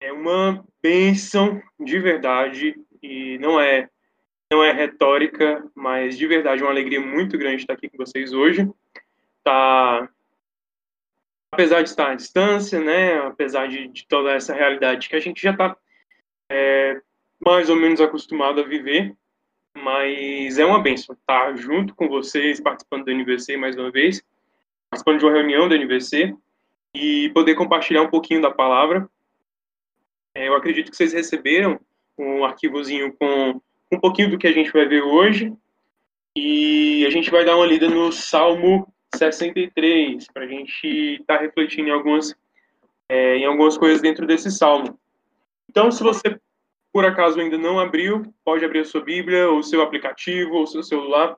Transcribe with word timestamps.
É 0.00 0.12
uma 0.12 0.64
bênção 0.82 1.62
de 1.78 1.98
verdade 1.98 2.74
e 3.02 3.38
não 3.38 3.60
é 3.60 3.88
não 4.52 4.64
é 4.64 4.72
retórica, 4.72 5.64
mas 5.74 6.18
de 6.18 6.26
verdade 6.26 6.62
uma 6.62 6.72
alegria 6.72 7.00
muito 7.00 7.38
grande 7.38 7.62
estar 7.62 7.74
aqui 7.74 7.88
com 7.88 7.96
vocês 7.96 8.32
hoje. 8.32 8.68
Tá 9.44 10.08
apesar 11.52 11.82
de 11.82 11.88
estar 11.88 12.10
à 12.10 12.14
distância, 12.14 12.80
né, 12.80 13.18
apesar 13.20 13.68
de, 13.68 13.88
de 13.88 14.06
toda 14.06 14.32
essa 14.32 14.54
realidade 14.54 15.08
que 15.08 15.16
a 15.16 15.20
gente 15.20 15.42
já 15.42 15.50
está 15.50 15.76
é, 16.48 17.00
mais 17.44 17.68
ou 17.68 17.76
menos 17.76 18.00
acostumado 18.00 18.60
a 18.60 18.64
viver, 18.64 19.14
mas 19.76 20.58
é 20.58 20.64
uma 20.64 20.80
benção 20.80 21.14
estar 21.14 21.56
junto 21.56 21.94
com 21.94 22.08
vocês, 22.08 22.60
participando 22.60 23.04
do 23.04 23.14
NVC 23.14 23.56
mais 23.56 23.76
uma 23.76 23.90
vez, 23.90 24.22
participando 24.90 25.18
de 25.18 25.24
uma 25.24 25.34
reunião 25.34 25.68
do 25.68 25.76
NVC 25.76 26.34
e 26.94 27.30
poder 27.30 27.54
compartilhar 27.54 28.02
um 28.02 28.10
pouquinho 28.10 28.42
da 28.42 28.50
palavra. 28.50 29.08
É, 30.34 30.48
eu 30.48 30.54
acredito 30.54 30.90
que 30.90 30.96
vocês 30.96 31.12
receberam 31.12 31.80
um 32.16 32.44
arquivozinho 32.44 33.12
com 33.14 33.60
um 33.92 34.00
pouquinho 34.00 34.30
do 34.30 34.38
que 34.38 34.46
a 34.46 34.52
gente 34.52 34.72
vai 34.72 34.86
ver 34.86 35.02
hoje 35.02 35.52
e 36.36 37.04
a 37.06 37.10
gente 37.10 37.30
vai 37.30 37.44
dar 37.44 37.56
uma 37.56 37.66
lida 37.66 37.88
no 37.88 38.12
Salmo 38.12 38.92
63, 39.14 40.26
para 40.32 40.44
a 40.44 40.46
gente 40.46 40.86
estar 41.20 41.38
tá 41.38 41.42
refletindo 41.42 41.88
em 41.88 41.92
algumas, 41.92 42.34
é, 43.08 43.36
em 43.36 43.44
algumas 43.44 43.76
coisas 43.76 44.00
dentro 44.00 44.26
desse 44.26 44.50
salmo. 44.50 44.98
Então, 45.68 45.90
se 45.90 46.02
você 46.02 46.38
por 46.92 47.04
acaso 47.04 47.38
ainda 47.40 47.56
não 47.56 47.78
abriu, 47.78 48.34
pode 48.44 48.64
abrir 48.64 48.80
a 48.80 48.84
sua 48.84 49.00
Bíblia, 49.00 49.48
ou 49.48 49.62
seu 49.62 49.82
aplicativo, 49.82 50.54
ou 50.54 50.66
seu 50.66 50.82
celular, 50.82 51.36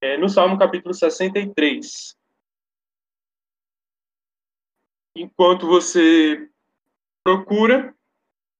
é, 0.00 0.16
no 0.16 0.28
Salmo 0.28 0.58
capítulo 0.58 0.92
63. 0.92 2.16
Enquanto 5.16 5.66
você 5.66 6.48
procura, 7.24 7.94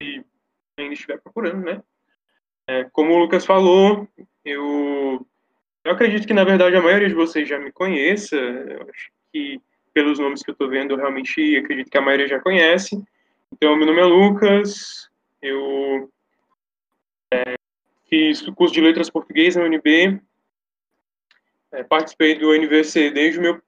ainda 0.00 0.94
estiver 0.94 1.20
procurando, 1.20 1.64
né? 1.64 1.82
É, 2.66 2.84
como 2.92 3.14
o 3.14 3.18
Lucas 3.18 3.44
falou, 3.44 4.06
eu 4.44 5.26
eu 5.84 5.92
acredito 5.92 6.26
que, 6.26 6.34
na 6.34 6.44
verdade, 6.44 6.76
a 6.76 6.82
maioria 6.82 7.08
de 7.08 7.14
vocês 7.14 7.48
já 7.48 7.58
me 7.58 7.72
conheça. 7.72 8.36
Eu 8.36 8.82
acho 8.82 9.10
que, 9.32 9.58
pelos 9.94 10.18
nomes 10.18 10.42
que 10.42 10.50
eu 10.50 10.52
estou 10.52 10.68
vendo, 10.68 10.96
realmente 10.96 11.56
acredito 11.56 11.90
que 11.90 11.96
a 11.96 12.02
maioria 12.02 12.28
já 12.28 12.38
conhece. 12.40 13.02
Então, 13.50 13.74
meu 13.74 13.86
nome 13.86 13.98
é 13.98 14.04
Lucas, 14.04 15.08
eu 15.40 16.10
é, 17.32 17.54
fiz 18.08 18.46
o 18.46 18.54
curso 18.54 18.74
de 18.74 18.82
Letras 18.82 19.08
Português 19.08 19.56
na 19.56 19.64
UNB, 19.64 20.20
é, 21.72 21.82
participei 21.84 22.34
do 22.34 22.50
UNVC 22.50 23.10
desde, 23.10 23.40
meu, 23.40 23.58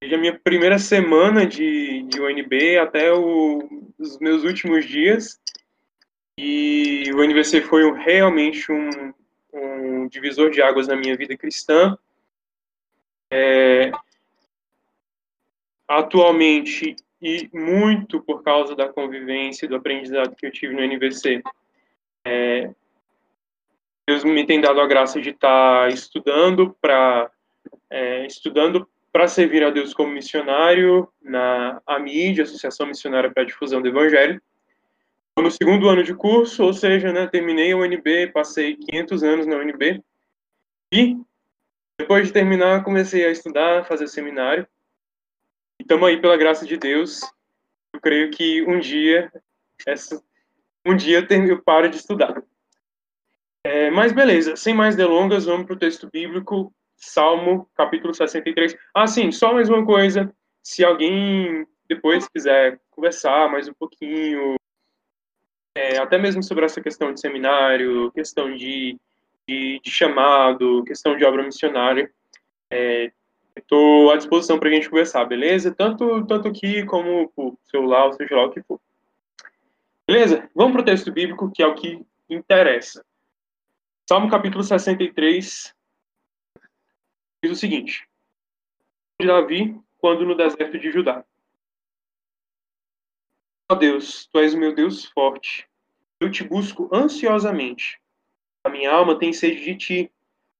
desde 0.00 0.16
a 0.16 0.18
minha 0.18 0.36
primeira 0.36 0.80
semana 0.80 1.46
de, 1.46 2.02
de 2.02 2.20
UNB 2.20 2.78
até 2.78 3.12
o, 3.12 3.86
os 3.98 4.18
meus 4.18 4.42
últimos 4.42 4.84
dias. 4.84 5.40
E 6.38 7.10
o 7.14 7.22
UNVC 7.22 7.62
foi 7.62 7.90
realmente 7.98 8.70
um, 8.70 9.14
um 9.52 10.06
divisor 10.06 10.50
de 10.50 10.60
águas 10.60 10.86
na 10.86 10.94
minha 10.94 11.16
vida 11.16 11.34
cristã. 11.34 11.96
É, 13.30 13.90
atualmente, 15.88 16.94
e 17.22 17.48
muito 17.54 18.20
por 18.20 18.42
causa 18.42 18.76
da 18.76 18.86
convivência 18.86 19.64
e 19.64 19.68
do 19.68 19.76
aprendizado 19.76 20.36
que 20.36 20.46
eu 20.46 20.52
tive 20.52 20.74
no 20.74 20.82
NVC, 20.82 21.42
é, 22.26 22.70
Deus 24.06 24.22
me 24.22 24.44
tem 24.44 24.60
dado 24.60 24.80
a 24.80 24.86
graça 24.86 25.20
de 25.20 25.30
estar 25.30 25.88
estudando 25.88 26.76
para 26.80 27.30
é, 27.88 28.26
estudando 28.26 28.86
para 29.10 29.26
servir 29.26 29.64
a 29.64 29.70
Deus 29.70 29.94
como 29.94 30.12
missionário 30.12 31.08
na 31.22 31.80
AMID, 31.86 32.42
Associação 32.42 32.86
Missionária 32.86 33.30
para 33.30 33.42
a 33.42 33.46
Difusão 33.46 33.80
do 33.80 33.88
Evangelho 33.88 34.40
no 35.42 35.50
segundo 35.50 35.88
ano 35.88 36.02
de 36.02 36.14
curso, 36.14 36.64
ou 36.64 36.72
seja, 36.72 37.12
né, 37.12 37.26
terminei 37.26 37.72
a 37.72 37.76
UNB, 37.76 38.28
passei 38.32 38.76
500 38.76 39.22
anos 39.22 39.46
na 39.46 39.56
UNB, 39.56 40.02
e 40.92 41.16
depois 41.98 42.26
de 42.26 42.32
terminar, 42.32 42.82
comecei 42.82 43.24
a 43.24 43.30
estudar, 43.30 43.84
fazer 43.84 44.08
seminário, 44.08 44.66
e 45.78 45.82
estamos 45.82 46.08
aí 46.08 46.20
pela 46.20 46.36
graça 46.36 46.64
de 46.64 46.76
Deus, 46.76 47.20
eu 47.92 48.00
creio 48.00 48.30
que 48.30 48.62
um 48.62 48.80
dia, 48.80 49.30
essa, 49.86 50.22
um 50.86 50.96
dia 50.96 51.26
eu 51.30 51.62
paro 51.62 51.88
de 51.88 51.96
estudar. 51.96 52.42
É, 53.64 53.90
mas 53.90 54.12
beleza, 54.12 54.56
sem 54.56 54.72
mais 54.72 54.96
delongas, 54.96 55.44
vamos 55.44 55.66
para 55.66 55.74
o 55.74 55.78
texto 55.78 56.08
bíblico, 56.10 56.72
Salmo, 56.96 57.68
capítulo 57.74 58.14
63. 58.14 58.76
Ah, 58.94 59.06
sim, 59.06 59.30
só 59.30 59.52
mais 59.52 59.68
uma 59.68 59.84
coisa, 59.84 60.32
se 60.62 60.84
alguém 60.84 61.66
depois 61.88 62.26
quiser 62.28 62.80
conversar 62.90 63.50
mais 63.50 63.68
um 63.68 63.74
pouquinho, 63.74 64.56
é, 65.76 65.98
até 65.98 66.18
mesmo 66.18 66.42
sobre 66.42 66.64
essa 66.64 66.80
questão 66.80 67.12
de 67.12 67.20
seminário, 67.20 68.10
questão 68.12 68.54
de, 68.54 68.98
de, 69.46 69.80
de 69.82 69.90
chamado, 69.90 70.82
questão 70.84 71.16
de 71.16 71.24
obra 71.24 71.42
missionária. 71.42 72.10
É, 72.70 73.12
Estou 73.56 74.12
à 74.12 74.16
disposição 74.16 74.58
para 74.58 74.68
a 74.68 74.72
gente 74.72 74.90
conversar, 74.90 75.24
beleza? 75.24 75.74
Tanto, 75.74 76.26
tanto 76.26 76.46
aqui 76.46 76.84
como 76.84 77.30
por 77.30 77.58
celular, 77.64 78.04
ou 78.04 78.12
seja 78.12 78.36
lá 78.36 78.44
o 78.44 78.50
que 78.50 78.62
for. 78.62 78.78
Beleza? 80.06 80.48
Vamos 80.54 80.72
para 80.72 80.82
o 80.82 80.84
texto 80.84 81.10
bíblico, 81.10 81.50
que 81.50 81.62
é 81.62 81.66
o 81.66 81.74
que 81.74 82.04
interessa. 82.28 83.04
Salmo 84.06 84.30
capítulo 84.30 84.62
63 84.62 85.74
diz 87.42 87.52
o 87.52 87.56
seguinte: 87.56 88.06
Davi, 89.18 89.74
quando 89.98 90.26
no 90.26 90.36
deserto 90.36 90.78
de 90.78 90.92
Judá. 90.92 91.24
Ó 93.68 93.74
Deus, 93.74 94.28
tu 94.32 94.38
és 94.38 94.54
o 94.54 94.58
meu 94.58 94.72
Deus 94.72 95.06
forte. 95.06 95.68
Eu 96.20 96.30
te 96.30 96.44
busco 96.44 96.88
ansiosamente. 96.92 98.00
A 98.62 98.70
minha 98.70 98.92
alma 98.92 99.18
tem 99.18 99.32
sede 99.32 99.64
de 99.64 99.74
ti. 99.74 100.12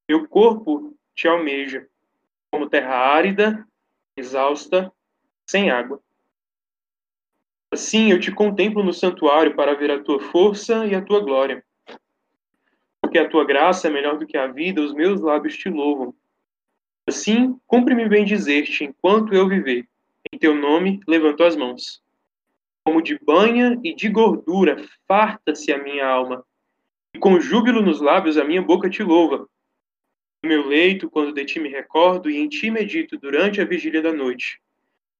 Meu 0.09 0.27
corpo 0.27 0.93
te 1.15 1.29
almeja, 1.29 1.87
como 2.51 2.69
terra 2.69 2.97
árida, 2.97 3.65
exausta, 4.17 4.93
sem 5.47 5.71
água. 5.71 6.01
Assim 7.71 8.11
eu 8.11 8.19
te 8.19 8.33
contemplo 8.33 8.83
no 8.83 8.93
santuário 8.93 9.55
para 9.55 9.77
ver 9.77 9.93
a 9.93 10.03
tua 10.03 10.21
força 10.21 10.85
e 10.85 10.95
a 10.95 11.03
tua 11.03 11.21
glória. 11.21 11.65
Porque 13.01 13.19
a 13.19 13.29
tua 13.29 13.45
graça 13.45 13.87
é 13.87 13.91
melhor 13.91 14.19
do 14.19 14.27
que 14.27 14.37
a 14.37 14.49
vida, 14.49 14.83
os 14.83 14.93
meus 14.93 15.21
lábios 15.21 15.57
te 15.57 15.69
louvam. 15.69 16.13
Assim, 17.07 17.57
cumpre-me 17.69 18.09
bem 18.09 18.25
dizer-te, 18.25 18.83
enquanto 18.83 19.33
eu 19.33 19.49
viver. 19.49 19.89
Em 20.33 20.39
teu 20.39 20.57
nome 20.57 21.01
levanto 21.07 21.45
as 21.45 21.55
mãos 21.55 22.05
como 22.87 23.03
de 23.03 23.19
banha 23.19 23.81
e 23.83 23.93
de 23.93 24.09
gordura, 24.09 24.77
farta-se 25.09 25.73
a 25.73 25.83
minha 25.83 26.07
alma. 26.07 26.45
E 27.13 27.19
com 27.19 27.41
júbilo 27.41 27.83
nos 27.83 28.01
lábios 28.01 28.39
a 28.39 28.45
minha 28.45 28.63
boca 28.63 28.89
te 28.89 29.03
louva. 29.03 29.49
No 30.41 30.49
meu 30.49 30.65
leito, 30.65 31.11
quando 31.11 31.35
de 31.35 31.45
ti 31.45 31.59
me 31.59 31.69
recordo, 31.69 32.31
e 32.31 32.37
em 32.37 32.49
ti 32.49 32.71
medito 32.71 33.19
durante 33.19 33.61
a 33.61 33.65
vigília 33.65 34.01
da 34.01 34.13
noite. 34.13 34.61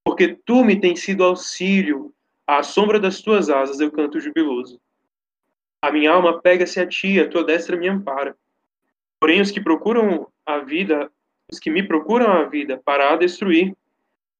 Porque 0.05 0.39
tu 0.45 0.63
me 0.63 0.79
tens 0.79 1.01
sido 1.01 1.25
auxílio, 1.25 2.13
à 2.47 2.63
sombra 2.63 3.01
das 3.01 3.21
tuas 3.21 3.49
asas 3.49 3.81
eu 3.81 3.91
canto 3.91 4.21
jubiloso. 4.21 4.79
A 5.81 5.91
minha 5.91 6.13
alma 6.13 6.41
pega-se 6.41 6.79
a 6.79 6.87
ti, 6.87 7.19
a 7.19 7.27
tua 7.27 7.43
destra 7.43 7.75
me 7.75 7.89
ampara. 7.89 8.37
Porém, 9.19 9.41
os 9.41 9.51
que 9.51 9.59
procuram 9.59 10.31
a 10.45 10.59
vida, 10.59 11.11
os 11.51 11.59
que 11.59 11.69
me 11.69 11.85
procuram 11.85 12.31
a 12.31 12.45
vida 12.45 12.81
para 12.85 13.11
a 13.11 13.17
destruir, 13.17 13.75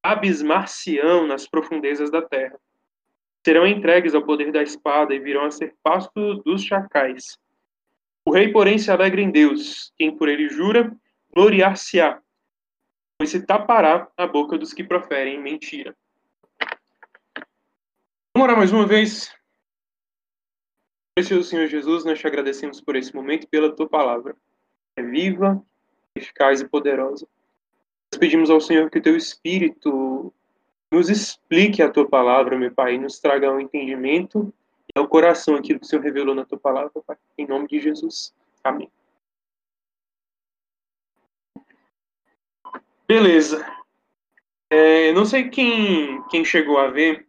abismar-se-ão 0.02 1.26
nas 1.26 1.46
profundezas 1.46 2.10
da 2.10 2.22
terra 2.22 2.58
serão 3.48 3.66
entregues 3.66 4.14
ao 4.14 4.22
poder 4.22 4.52
da 4.52 4.62
espada 4.62 5.14
e 5.14 5.18
virão 5.18 5.46
a 5.46 5.50
ser 5.50 5.74
pasto 5.82 6.34
dos 6.42 6.62
chacais. 6.62 7.38
O 8.22 8.30
rei, 8.30 8.52
porém, 8.52 8.76
se 8.76 8.90
alegra 8.90 9.22
em 9.22 9.30
Deus, 9.30 9.90
quem 9.96 10.14
por 10.14 10.28
ele 10.28 10.50
jura, 10.50 10.94
gloriar-se-á, 11.34 12.20
pois 13.16 13.30
se 13.30 13.46
tapará 13.46 14.06
a 14.18 14.26
boca 14.26 14.58
dos 14.58 14.74
que 14.74 14.84
proferem 14.84 15.40
mentira. 15.40 15.96
Vamos 18.36 18.44
orar 18.50 18.58
mais 18.58 18.70
uma 18.70 18.86
vez? 18.86 19.34
Precioso 21.16 21.48
Senhor 21.48 21.68
Jesus, 21.68 22.04
nós 22.04 22.18
te 22.18 22.26
agradecemos 22.26 22.82
por 22.82 22.96
esse 22.96 23.14
momento 23.14 23.44
e 23.44 23.48
pela 23.48 23.74
tua 23.74 23.88
palavra. 23.88 24.36
É 24.94 25.02
viva, 25.02 25.64
eficaz 26.14 26.60
e 26.60 26.68
poderosa. 26.68 27.26
Nós 28.12 28.18
pedimos 28.20 28.50
ao 28.50 28.60
Senhor 28.60 28.90
que 28.90 28.98
o 28.98 29.02
teu 29.02 29.16
Espírito 29.16 30.34
nos 30.90 31.10
explique 31.10 31.82
a 31.82 31.90
tua 31.90 32.08
palavra, 32.08 32.58
meu 32.58 32.72
Pai, 32.72 32.94
e 32.94 32.98
nos 32.98 33.18
traga 33.18 33.52
um 33.52 33.60
entendimento 33.60 34.52
e 34.94 34.98
ao 34.98 35.06
coração 35.06 35.54
aquilo 35.54 35.78
que 35.78 35.86
o 35.86 35.88
Senhor 35.88 36.02
revelou 36.02 36.34
na 36.34 36.44
tua 36.44 36.58
palavra, 36.58 36.90
Pai. 37.06 37.16
Em 37.36 37.46
nome 37.46 37.68
de 37.68 37.80
Jesus. 37.80 38.34
Amém. 38.64 38.90
Beleza. 43.06 43.66
É, 44.70 45.12
não 45.12 45.24
sei 45.24 45.48
quem, 45.48 46.22
quem 46.28 46.44
chegou 46.44 46.78
a 46.78 46.88
ver. 46.88 47.26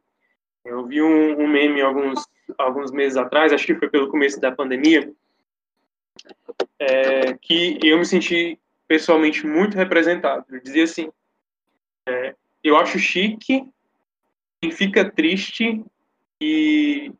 Eu 0.65 0.85
vi 0.85 1.01
um, 1.01 1.41
um 1.41 1.47
meme 1.47 1.81
alguns, 1.81 2.27
alguns 2.57 2.91
meses 2.91 3.17
atrás, 3.17 3.53
acho 3.53 3.65
que 3.65 3.75
foi 3.75 3.89
pelo 3.89 4.09
começo 4.09 4.39
da 4.41 4.51
pandemia, 4.51 5.13
é, 6.77 7.33
que 7.33 7.79
eu 7.81 7.97
me 7.97 8.05
senti 8.05 8.59
pessoalmente 8.87 9.47
muito 9.47 9.77
representado. 9.77 10.45
Eu 10.49 10.61
dizia 10.61 10.83
assim: 10.83 11.09
é, 12.07 12.35
eu 12.63 12.77
acho 12.77 12.99
chique 12.99 13.65
quem 14.61 14.71
fica 14.71 15.09
triste 15.09 15.83
e 16.41 17.13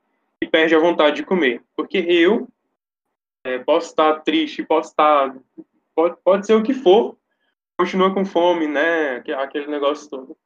perde 0.52 0.76
a 0.76 0.80
vontade 0.80 1.18
de 1.18 1.26
comer. 1.26 1.64
Porque 1.76 1.98
eu 1.98 2.48
é, 3.44 3.60
posso 3.60 3.90
estar 3.90 4.20
triste, 4.22 4.64
posso 4.64 4.90
estar. 4.90 5.36
Pode, 5.96 6.18
pode 6.24 6.46
ser 6.46 6.54
o 6.54 6.64
que 6.64 6.74
for, 6.74 7.18
continua 7.78 8.14
com 8.14 8.26
fome, 8.26 8.68
né? 8.68 9.18
Aquele 9.38 9.68
negócio 9.68 10.10
todo. 10.10 10.38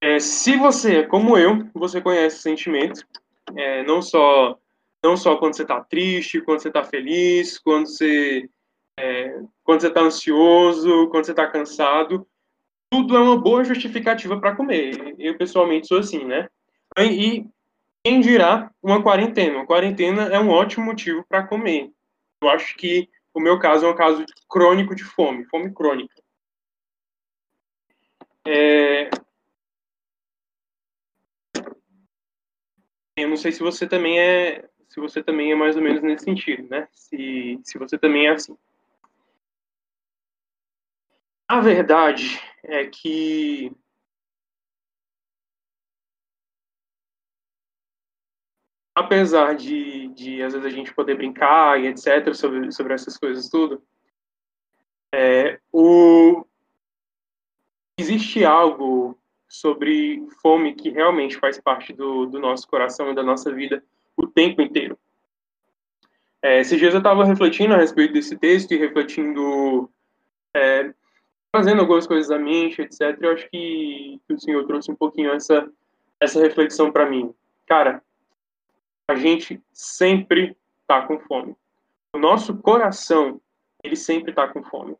É, 0.00 0.18
se 0.18 0.56
você 0.56 0.98
é 0.98 1.02
como 1.06 1.38
eu, 1.38 1.68
você 1.72 2.00
conhece 2.00 2.38
o 2.38 2.42
sentimento, 2.42 3.06
é, 3.56 3.84
não 3.84 4.02
só 4.02 4.58
não 5.04 5.16
só 5.16 5.36
quando 5.36 5.54
você 5.54 5.62
está 5.62 5.80
triste, 5.80 6.40
quando 6.40 6.60
você 6.60 6.68
está 6.68 6.84
feliz, 6.84 7.58
quando 7.58 7.86
você 7.86 8.48
é, 8.98 9.40
quando 9.64 9.80
você 9.80 9.88
está 9.88 10.00
ansioso, 10.00 11.08
quando 11.08 11.24
você 11.24 11.32
está 11.32 11.46
cansado, 11.46 12.26
tudo 12.92 13.16
é 13.16 13.20
uma 13.20 13.40
boa 13.40 13.64
justificativa 13.64 14.38
para 14.38 14.54
comer. 14.54 15.14
Eu 15.18 15.38
pessoalmente 15.38 15.86
sou 15.86 15.98
assim, 15.98 16.26
né? 16.26 16.46
E 16.98 17.46
quem 18.04 18.20
dirá 18.20 18.70
uma 18.82 19.02
quarentena? 19.02 19.56
Uma 19.56 19.66
quarentena 19.66 20.24
é 20.24 20.38
um 20.38 20.50
ótimo 20.50 20.84
motivo 20.84 21.24
para 21.26 21.46
comer. 21.46 21.90
Eu 22.42 22.50
acho 22.50 22.76
que 22.76 23.08
o 23.32 23.40
meu 23.40 23.58
caso 23.58 23.86
é 23.86 23.90
um 23.90 23.96
caso 23.96 24.26
crônico 24.46 24.94
de 24.94 25.04
fome, 25.04 25.46
fome 25.46 25.72
crônica. 25.72 26.14
É... 28.46 29.08
Eu 33.16 33.28
não 33.30 33.38
sei 33.38 33.52
se 33.52 33.60
você 33.60 33.86
também 33.86 34.20
é, 34.20 34.68
se 34.90 35.00
você 35.00 35.22
também 35.22 35.50
é 35.50 35.54
mais 35.54 35.76
ou 35.76 35.82
menos 35.82 36.02
nesse 36.02 36.24
sentido, 36.24 36.68
né? 36.68 36.86
Se, 36.92 37.58
se 37.64 37.78
você 37.78 37.96
também 37.96 38.26
é 38.26 38.32
assim. 38.32 38.54
A 41.52 41.60
verdade 41.60 42.40
é 42.64 42.86
que 42.86 43.70
apesar 48.94 49.54
de, 49.54 50.08
de 50.14 50.42
às 50.42 50.54
vezes 50.54 50.66
a 50.66 50.74
gente 50.74 50.94
poder 50.94 51.14
brincar 51.14 51.78
e 51.78 51.88
etc 51.88 52.34
sobre, 52.34 52.72
sobre 52.72 52.94
essas 52.94 53.18
coisas 53.18 53.50
tudo, 53.50 53.82
é, 55.14 55.60
o, 55.70 56.42
existe 57.98 58.46
algo 58.46 59.20
sobre 59.46 60.26
fome 60.40 60.74
que 60.74 60.88
realmente 60.88 61.36
faz 61.36 61.60
parte 61.60 61.92
do, 61.92 62.24
do 62.24 62.40
nosso 62.40 62.66
coração 62.66 63.10
e 63.10 63.14
da 63.14 63.22
nossa 63.22 63.52
vida 63.52 63.84
o 64.16 64.26
tempo 64.26 64.62
inteiro. 64.62 64.98
É, 66.40 66.60
esses 66.60 66.78
dias 66.78 66.94
eu 66.94 67.00
estava 67.00 67.26
refletindo 67.26 67.74
a 67.74 67.76
respeito 67.76 68.14
desse 68.14 68.38
texto 68.38 68.72
e 68.72 68.78
refletindo, 68.78 69.92
é, 70.56 70.94
fazendo 71.54 71.80
algumas 71.80 72.06
coisas 72.06 72.30
à 72.30 72.38
mente, 72.38 72.80
etc. 72.80 73.18
Eu 73.20 73.32
acho 73.32 73.48
que, 73.50 74.20
que 74.26 74.34
o 74.34 74.40
Senhor 74.40 74.66
trouxe 74.66 74.90
um 74.90 74.96
pouquinho 74.96 75.32
essa, 75.32 75.70
essa 76.18 76.40
reflexão 76.40 76.90
para 76.90 77.08
mim. 77.08 77.34
Cara, 77.66 78.02
a 79.06 79.14
gente 79.14 79.62
sempre 79.72 80.56
está 80.80 81.06
com 81.06 81.20
fome. 81.20 81.54
O 82.14 82.18
nosso 82.18 82.56
coração, 82.56 83.40
ele 83.84 83.96
sempre 83.96 84.30
está 84.30 84.48
com 84.48 84.64
fome. 84.64 84.96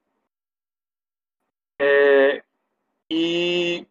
É, 1.80 2.42
e 3.10 3.86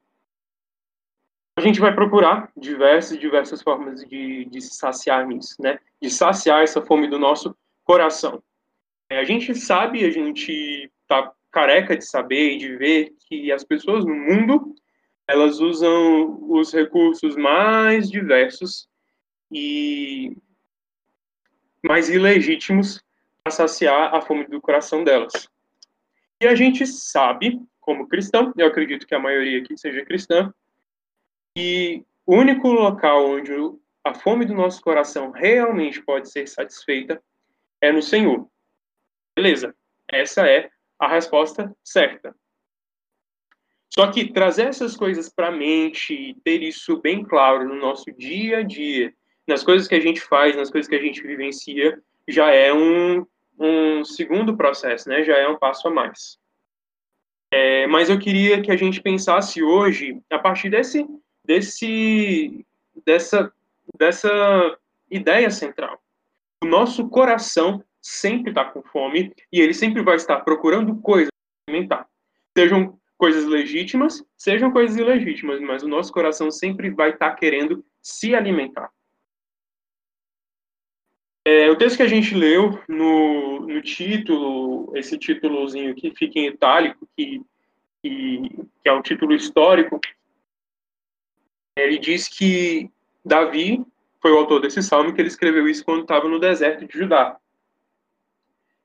a 1.57 1.61
gente 1.61 1.79
vai 1.79 1.93
procurar 1.93 2.51
diversas, 2.55 3.19
diversas 3.19 3.61
formas 3.61 4.05
de, 4.05 4.45
de 4.45 4.61
se 4.61 4.75
saciar 4.75 5.27
nisso, 5.27 5.55
né? 5.59 5.79
De 6.01 6.09
saciar 6.09 6.63
essa 6.63 6.81
fome 6.81 7.07
do 7.07 7.19
nosso 7.19 7.55
coração. 7.83 8.41
É, 9.09 9.19
a 9.19 9.23
gente 9.23 9.53
sabe, 9.53 10.05
a 10.05 10.11
gente 10.11 10.91
está 11.03 11.33
careca 11.51 11.97
de 11.97 12.05
saber 12.05 12.53
e 12.53 12.57
de 12.57 12.75
ver 12.75 13.13
que 13.27 13.51
as 13.51 13.63
pessoas 13.63 14.05
no 14.05 14.15
mundo 14.15 14.75
elas 15.27 15.59
usam 15.59 16.37
os 16.49 16.73
recursos 16.73 17.35
mais 17.35 18.09
diversos 18.09 18.89
e 19.49 20.35
mais 21.83 22.09
ilegítimos 22.09 23.01
para 23.43 23.51
saciar 23.51 24.13
a 24.13 24.21
fome 24.21 24.45
do 24.47 24.59
coração 24.59 25.03
delas. 25.03 25.49
E 26.41 26.47
a 26.47 26.55
gente 26.55 26.85
sabe, 26.85 27.61
como 27.79 28.07
cristão, 28.07 28.53
eu 28.57 28.67
acredito 28.67 29.07
que 29.07 29.15
a 29.15 29.19
maioria 29.19 29.59
aqui 29.59 29.77
seja 29.77 30.05
cristã, 30.05 30.53
que 31.55 32.03
o 32.25 32.35
único 32.35 32.67
local 32.67 33.29
onde 33.29 33.51
a 34.03 34.13
fome 34.13 34.45
do 34.45 34.53
nosso 34.53 34.81
coração 34.81 35.31
realmente 35.31 36.01
pode 36.01 36.29
ser 36.29 36.47
satisfeita 36.47 37.21
é 37.79 37.91
no 37.91 38.01
Senhor. 38.01 38.47
Beleza, 39.35 39.75
essa 40.09 40.47
é 40.47 40.69
a 41.01 41.07
resposta 41.07 41.75
certa. 41.83 42.35
Só 43.91 44.09
que 44.11 44.31
trazer 44.31 44.67
essas 44.67 44.95
coisas 44.95 45.27
para 45.27 45.47
a 45.47 45.51
mente 45.51 46.37
ter 46.43 46.61
isso 46.61 47.01
bem 47.01 47.25
claro 47.25 47.67
no 47.67 47.75
nosso 47.75 48.05
dia 48.11 48.59
a 48.59 48.63
dia, 48.63 49.11
nas 49.47 49.63
coisas 49.63 49.87
que 49.87 49.95
a 49.95 49.99
gente 49.99 50.21
faz, 50.21 50.55
nas 50.55 50.69
coisas 50.69 50.87
que 50.87 50.95
a 50.95 51.01
gente 51.01 51.21
vivencia, 51.23 51.99
já 52.27 52.51
é 52.51 52.71
um, 52.71 53.25
um 53.59 54.05
segundo 54.05 54.55
processo, 54.55 55.09
né? 55.09 55.23
Já 55.23 55.35
é 55.37 55.47
um 55.47 55.57
passo 55.57 55.87
a 55.87 55.91
mais. 55.91 56.39
É, 57.51 57.87
mas 57.87 58.09
eu 58.09 58.19
queria 58.19 58.61
que 58.61 58.71
a 58.71 58.77
gente 58.77 59.01
pensasse 59.01 59.61
hoje, 59.61 60.21
a 60.29 60.39
partir 60.39 60.69
desse, 60.69 61.05
desse, 61.43 62.65
dessa, 63.05 63.51
dessa 63.97 64.77
ideia 65.09 65.49
central. 65.49 65.99
O 66.63 66.67
nosso 66.67 67.09
coração 67.09 67.83
sempre 68.01 68.51
está 68.51 68.65
com 68.65 68.81
fome 68.81 69.33
e 69.51 69.61
ele 69.61 69.73
sempre 69.73 70.01
vai 70.01 70.15
estar 70.15 70.39
procurando 70.41 70.95
coisas 70.97 71.29
para 71.29 71.73
alimentar. 71.73 72.07
Sejam 72.57 72.99
coisas 73.17 73.45
legítimas, 73.45 74.25
sejam 74.35 74.71
coisas 74.71 74.97
ilegítimas, 74.97 75.61
mas 75.61 75.83
o 75.83 75.87
nosso 75.87 76.11
coração 76.11 76.49
sempre 76.49 76.89
vai 76.89 77.11
estar 77.11 77.35
querendo 77.35 77.85
se 78.01 78.33
alimentar. 78.33 78.89
É, 81.45 81.69
o 81.69 81.75
texto 81.75 81.97
que 81.97 82.03
a 82.03 82.07
gente 82.07 82.35
leu 82.35 82.79
no, 82.87 83.61
no 83.61 83.81
título, 83.81 84.91
esse 84.95 85.17
títulozinho 85.17 85.95
que 85.95 86.11
fica 86.11 86.39
em 86.39 86.47
itálico, 86.47 87.07
que, 87.15 87.41
que, 88.03 88.49
que 88.81 88.89
é 88.89 88.93
um 88.93 89.01
título 89.01 89.33
histórico, 89.33 89.99
ele 91.75 91.97
diz 91.97 92.27
que 92.27 92.89
Davi 93.25 93.83
foi 94.21 94.31
o 94.31 94.37
autor 94.37 94.61
desse 94.61 94.83
salmo, 94.83 95.13
que 95.13 95.21
ele 95.21 95.29
escreveu 95.29 95.67
isso 95.67 95.83
quando 95.83 96.01
estava 96.01 96.27
no 96.27 96.39
deserto 96.39 96.85
de 96.85 96.97
Judá. 96.97 97.39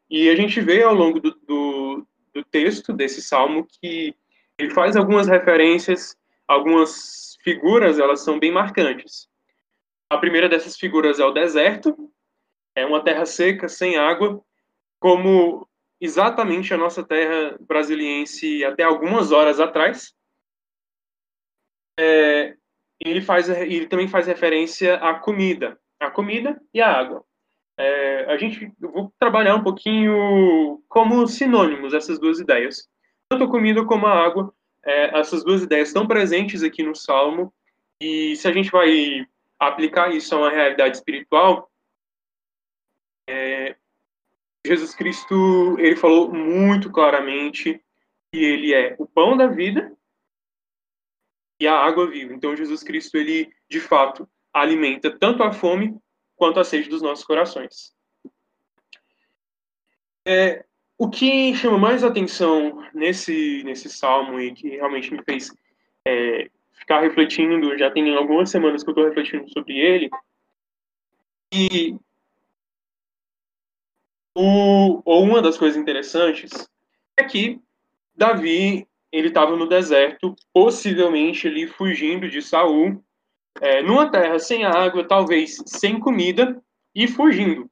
E 0.08 0.28
a 0.28 0.36
gente 0.36 0.60
vê 0.60 0.82
ao 0.82 0.94
longo 0.94 1.20
do, 1.20 1.32
do, 1.46 2.06
do 2.32 2.44
texto 2.44 2.92
desse 2.92 3.20
salmo 3.20 3.66
que 3.66 4.14
ele 4.58 4.70
faz 4.70 4.96
algumas 4.96 5.26
referências, 5.26 6.16
algumas 6.46 7.36
figuras, 7.42 7.98
elas 7.98 8.22
são 8.22 8.38
bem 8.38 8.52
marcantes. 8.52 9.28
A 10.08 10.18
primeira 10.18 10.48
dessas 10.48 10.76
figuras 10.76 11.18
é 11.18 11.24
o 11.24 11.32
deserto, 11.32 11.94
é 12.74 12.86
uma 12.86 13.02
terra 13.02 13.26
seca, 13.26 13.68
sem 13.68 13.96
água, 13.96 14.40
como 15.00 15.68
exatamente 16.00 16.72
a 16.72 16.76
nossa 16.76 17.02
terra 17.02 17.56
brasiliense 17.60 18.64
até 18.64 18.82
algumas 18.82 19.32
horas 19.32 19.58
atrás. 19.58 20.14
É, 21.98 22.54
ele, 23.00 23.20
faz, 23.20 23.48
ele 23.48 23.86
também 23.86 24.06
faz 24.06 24.26
referência 24.26 24.96
à 24.96 25.14
comida, 25.14 25.80
à 25.98 26.10
comida 26.10 26.60
e 26.72 26.80
à 26.80 26.92
água. 26.92 27.24
É, 27.78 28.24
a 28.32 28.36
gente 28.36 28.72
eu 28.80 28.90
vou 28.90 29.12
trabalhar 29.18 29.54
um 29.54 29.62
pouquinho 29.62 30.82
como 30.88 31.26
sinônimos 31.26 31.92
essas 31.92 32.18
duas 32.18 32.40
ideias. 32.40 32.88
Tanto 33.28 33.44
a 33.44 33.50
comida 33.50 33.84
como 33.84 34.06
a 34.06 34.24
água, 34.24 34.52
é, 34.84 35.18
essas 35.18 35.44
duas 35.44 35.62
ideias 35.62 35.88
estão 35.88 36.06
presentes 36.06 36.62
aqui 36.62 36.82
no 36.82 36.94
Salmo, 36.94 37.52
e 38.00 38.36
se 38.36 38.46
a 38.46 38.52
gente 38.52 38.70
vai 38.70 39.26
aplicar 39.58 40.14
isso 40.14 40.34
a 40.34 40.38
uma 40.38 40.50
realidade 40.50 40.96
espiritual, 40.96 41.70
é, 43.28 43.76
Jesus 44.66 44.94
Cristo 44.94 45.76
ele 45.78 45.96
falou 45.96 46.32
muito 46.32 46.90
claramente 46.90 47.80
que 48.32 48.38
ele 48.38 48.74
é 48.74 48.96
o 48.98 49.06
pão 49.06 49.36
da 49.36 49.46
vida 49.46 49.92
e 51.60 51.66
a 51.66 51.74
água 51.74 52.08
viva. 52.08 52.34
Então 52.34 52.56
Jesus 52.56 52.82
Cristo 52.82 53.16
ele 53.16 53.52
de 53.68 53.80
fato 53.80 54.28
alimenta 54.52 55.10
tanto 55.10 55.42
a 55.42 55.52
fome 55.52 55.98
quanto 56.36 56.60
a 56.60 56.64
sede 56.64 56.88
dos 56.88 57.02
nossos 57.02 57.24
corações. 57.24 57.94
É, 60.24 60.64
o 60.98 61.08
que 61.08 61.54
chama 61.54 61.78
mais 61.78 62.04
atenção 62.04 62.82
nesse 62.92 63.62
nesse 63.64 63.88
salmo 63.88 64.40
e 64.40 64.52
que 64.52 64.68
realmente 64.70 65.12
me 65.12 65.22
fez 65.22 65.50
é, 66.06 66.50
ficar 66.72 67.00
refletindo, 67.00 67.76
já 67.78 67.90
tem 67.90 68.14
algumas 68.14 68.50
semanas 68.50 68.82
que 68.82 68.90
eu 68.90 68.92
estou 68.92 69.06
refletindo 69.06 69.50
sobre 69.50 69.78
ele, 69.78 70.10
e 71.52 71.96
o, 74.34 75.00
ou 75.04 75.22
uma 75.22 75.40
das 75.40 75.56
coisas 75.56 75.80
interessantes 75.80 76.68
é 77.16 77.24
que 77.24 77.60
Davi 78.14 78.86
ele 79.10 79.28
estava 79.28 79.56
no 79.56 79.68
deserto, 79.68 80.34
possivelmente 80.52 81.46
ali 81.48 81.66
fugindo 81.66 82.28
de 82.28 82.42
Saul, 82.42 83.02
é, 83.60 83.82
numa 83.82 84.10
terra 84.10 84.38
sem 84.38 84.64
água, 84.64 85.06
talvez 85.06 85.56
sem 85.66 85.98
comida 85.98 86.62
e 86.94 87.06
fugindo. 87.06 87.70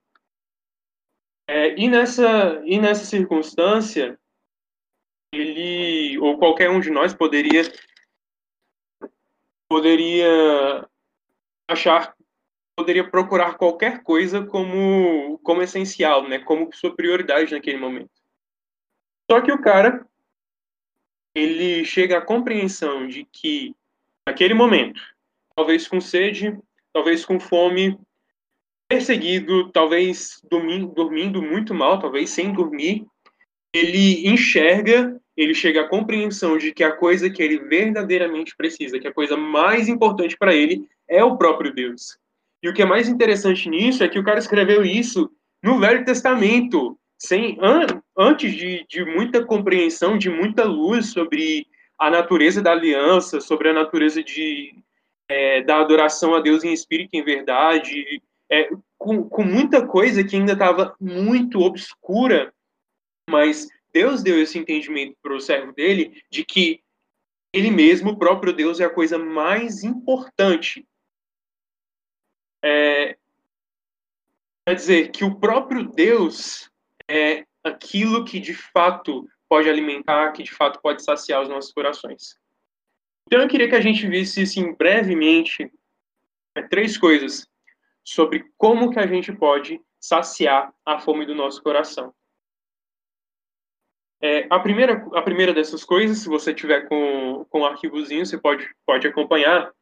É, 1.46 1.78
e 1.78 1.88
nessa 1.88 2.62
e 2.64 2.78
nessa 2.78 3.04
circunstância 3.04 4.18
ele 5.32 6.18
ou 6.18 6.38
qualquer 6.38 6.70
um 6.70 6.80
de 6.80 6.90
nós 6.90 7.12
poderia 7.12 7.62
poderia 9.68 10.88
achar 11.68 12.14
poderia 12.76 13.08
procurar 13.08 13.56
qualquer 13.56 14.02
coisa 14.02 14.44
como, 14.44 15.38
como 15.42 15.62
essencial, 15.62 16.28
né? 16.28 16.38
Como 16.40 16.72
sua 16.74 16.94
prioridade 16.94 17.52
naquele 17.52 17.78
momento. 17.78 18.10
Só 19.30 19.40
que 19.40 19.52
o 19.52 19.60
cara, 19.60 20.06
ele 21.34 21.84
chega 21.84 22.18
à 22.18 22.24
compreensão 22.24 23.06
de 23.06 23.24
que, 23.24 23.74
naquele 24.26 24.54
momento, 24.54 25.00
talvez 25.56 25.88
com 25.88 26.00
sede, 26.00 26.56
talvez 26.92 27.24
com 27.24 27.38
fome, 27.40 27.98
perseguido, 28.88 29.70
talvez 29.70 30.40
dormindo, 30.48 31.42
muito 31.42 31.74
mal, 31.74 31.98
talvez 31.98 32.30
sem 32.30 32.52
dormir, 32.52 33.06
ele 33.74 34.28
enxerga, 34.28 35.20
ele 35.36 35.54
chega 35.54 35.82
à 35.82 35.88
compreensão 35.88 36.56
de 36.56 36.72
que 36.72 36.84
a 36.84 36.92
coisa 36.92 37.28
que 37.28 37.42
ele 37.42 37.58
verdadeiramente 37.58 38.56
precisa, 38.56 38.98
que 38.98 39.08
a 39.08 39.12
coisa 39.12 39.36
mais 39.36 39.88
importante 39.88 40.36
para 40.36 40.54
ele 40.54 40.86
é 41.08 41.24
o 41.24 41.36
próprio 41.36 41.74
Deus. 41.74 42.16
E 42.62 42.68
o 42.68 42.72
que 42.72 42.82
é 42.82 42.86
mais 42.86 43.08
interessante 43.08 43.68
nisso 43.68 44.04
é 44.04 44.08
que 44.08 44.18
o 44.18 44.24
cara 44.24 44.38
escreveu 44.38 44.84
isso 44.84 45.30
no 45.62 45.80
Velho 45.80 46.04
Testamento, 46.04 46.96
sem 47.18 47.58
an, 47.60 47.86
antes 48.16 48.54
de, 48.54 48.86
de 48.88 49.04
muita 49.04 49.44
compreensão, 49.44 50.16
de 50.16 50.30
muita 50.30 50.64
luz 50.64 51.06
sobre 51.06 51.66
a 51.98 52.10
natureza 52.10 52.62
da 52.62 52.72
aliança, 52.72 53.40
sobre 53.40 53.70
a 53.70 53.72
natureza 53.72 54.22
de, 54.22 54.74
é, 55.34 55.62
da 55.62 55.80
adoração 55.80 56.32
a 56.32 56.40
Deus 56.40 56.62
em 56.62 56.72
espírito 56.72 57.10
e 57.12 57.18
em 57.18 57.24
verdade, 57.24 58.22
é, 58.48 58.70
com, 58.96 59.28
com 59.28 59.42
muita 59.42 59.84
coisa 59.84 60.22
que 60.22 60.36
ainda 60.36 60.52
estava 60.52 60.94
muito 61.00 61.58
obscura, 61.58 62.54
mas 63.28 63.68
Deus 63.92 64.22
deu 64.22 64.40
esse 64.40 64.56
entendimento 64.56 65.16
para 65.20 65.34
o 65.34 65.40
servo 65.40 65.72
dele 65.72 66.22
de 66.30 66.44
que 66.44 66.80
ele 67.52 67.70
mesmo, 67.70 68.12
o 68.12 68.16
próprio 68.16 68.52
Deus, 68.52 68.78
é 68.78 68.84
a 68.84 68.90
coisa 68.90 69.18
mais 69.18 69.82
importante 69.82 70.86
é, 72.64 73.16
quer 74.66 74.74
dizer 74.74 75.10
que 75.10 75.24
o 75.24 75.34
próprio 75.34 75.84
Deus 75.84 76.70
é 77.10 77.44
aquilo 77.64 78.24
que 78.24 78.38
de 78.38 78.54
fato 78.54 79.28
pode 79.48 79.68
alimentar, 79.68 80.32
que 80.32 80.44
de 80.44 80.52
fato 80.52 80.80
pode 80.80 81.02
saciar 81.02 81.42
os 81.42 81.48
nossos 81.48 81.72
corações. 81.72 82.36
Então 83.26 83.40
eu 83.40 83.48
queria 83.48 83.68
que 83.68 83.74
a 83.74 83.80
gente 83.80 84.06
visse 84.06 84.42
assim 84.42 84.72
brevemente 84.74 85.72
é, 86.54 86.62
três 86.62 86.96
coisas 86.96 87.48
sobre 88.04 88.44
como 88.56 88.90
que 88.90 88.98
a 88.98 89.06
gente 89.06 89.32
pode 89.32 89.80
saciar 89.98 90.72
a 90.84 90.98
fome 90.98 91.24
do 91.24 91.34
nosso 91.34 91.62
coração. 91.62 92.14
É, 94.20 94.46
a, 94.50 94.58
primeira, 94.58 95.06
a 95.14 95.22
primeira 95.22 95.52
dessas 95.52 95.84
coisas, 95.84 96.18
se 96.18 96.28
você 96.28 96.54
tiver 96.54 96.88
com, 96.88 97.44
com 97.48 97.60
um 97.60 97.66
arquivozinho, 97.66 98.24
você 98.24 98.38
pode, 98.38 98.68
pode 98.86 99.06
acompanhar, 99.06 99.72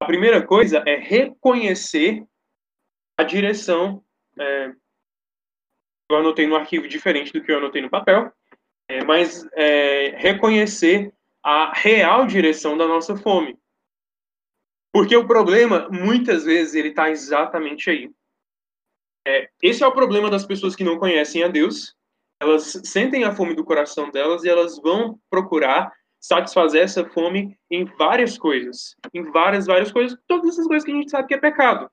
a 0.00 0.06
primeira 0.06 0.44
coisa 0.44 0.82
é 0.86 0.96
reconhecer 0.96 2.24
a 3.16 3.22
direção. 3.22 4.04
É, 4.38 4.72
eu 6.10 6.16
anotei 6.16 6.46
no 6.46 6.56
arquivo 6.56 6.88
diferente 6.88 7.32
do 7.32 7.42
que 7.42 7.50
eu 7.50 7.58
anotei 7.58 7.82
no 7.82 7.90
papel, 7.90 8.32
é, 8.88 9.04
mas 9.04 9.46
é, 9.52 10.16
reconhecer 10.16 11.12
a 11.46 11.72
real 11.72 12.26
direção 12.26 12.76
da 12.76 12.88
nossa 12.88 13.16
fome. 13.16 13.56
Porque 14.92 15.16
o 15.16 15.28
problema, 15.28 15.88
muitas 15.92 16.42
vezes, 16.42 16.74
ele 16.74 16.88
está 16.88 17.08
exatamente 17.08 17.88
aí. 17.88 18.10
É, 19.24 19.48
esse 19.62 19.84
é 19.84 19.86
o 19.86 19.92
problema 19.92 20.28
das 20.28 20.44
pessoas 20.44 20.74
que 20.74 20.82
não 20.82 20.98
conhecem 20.98 21.44
a 21.44 21.48
Deus. 21.48 21.94
Elas 22.40 22.80
sentem 22.84 23.22
a 23.22 23.32
fome 23.32 23.54
do 23.54 23.64
coração 23.64 24.10
delas 24.10 24.42
e 24.42 24.48
elas 24.48 24.76
vão 24.80 25.20
procurar 25.30 25.92
satisfazer 26.18 26.82
essa 26.82 27.08
fome 27.10 27.56
em 27.70 27.84
várias 27.84 28.36
coisas, 28.36 28.96
em 29.14 29.22
várias, 29.30 29.66
várias 29.66 29.92
coisas, 29.92 30.18
todas 30.26 30.50
essas 30.50 30.66
coisas 30.66 30.84
que 30.84 30.90
a 30.90 30.96
gente 30.96 31.10
sabe 31.10 31.28
que 31.28 31.34
é 31.34 31.38
pecado. 31.38 31.88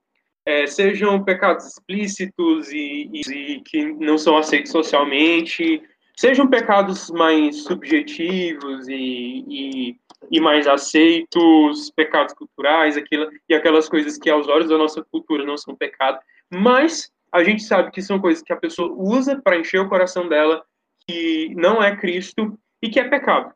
É, 0.48 0.66
sejam 0.66 1.24
pecados 1.24 1.68
explícitos 1.68 2.72
e, 2.72 3.08
e, 3.14 3.22
e, 3.22 3.62
que 3.62 3.86
não 3.94 4.18
são 4.18 4.36
aceitos 4.36 4.72
socialmente, 4.72 5.84
sejam 6.16 6.48
pecados 6.48 7.10
mais 7.12 7.64
subjetivos 7.64 8.88
e, 8.88 9.44
e, 9.48 10.00
e 10.32 10.40
mais 10.40 10.68
aceitos, 10.68 11.92
pecados 11.92 12.34
culturais, 12.34 12.98
aquilo, 12.98 13.30
e 13.50 13.54
aquelas 13.54 13.90
coisas 13.90 14.18
que 14.18 14.30
aos 14.30 14.48
olhos 14.48 14.70
da 14.70 14.78
nossa 14.78 15.04
cultura 15.04 15.46
não 15.46 15.58
são 15.58 15.76
pecado, 15.76 16.20
mas 16.52 17.12
a 17.32 17.44
gente 17.44 17.64
sabe 17.64 17.92
que 17.92 18.02
são 18.02 18.20
coisas 18.20 18.44
que 18.44 18.54
a 18.54 18.58
pessoa 18.58 18.94
usa 18.94 19.42
para 19.42 19.58
encher 19.58 19.80
o 19.80 19.90
coração 19.90 20.30
dela, 20.30 20.64
que 21.08 21.54
não 21.56 21.82
é 21.82 21.96
Cristo 21.96 22.58
e 22.82 22.90
que 22.90 23.00
é 23.00 23.10
pecado 23.10 23.54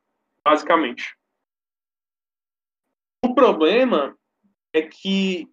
basicamente. 0.48 1.18
O 3.24 3.36
problema 3.36 4.18
é 4.74 4.82
que 4.82 5.52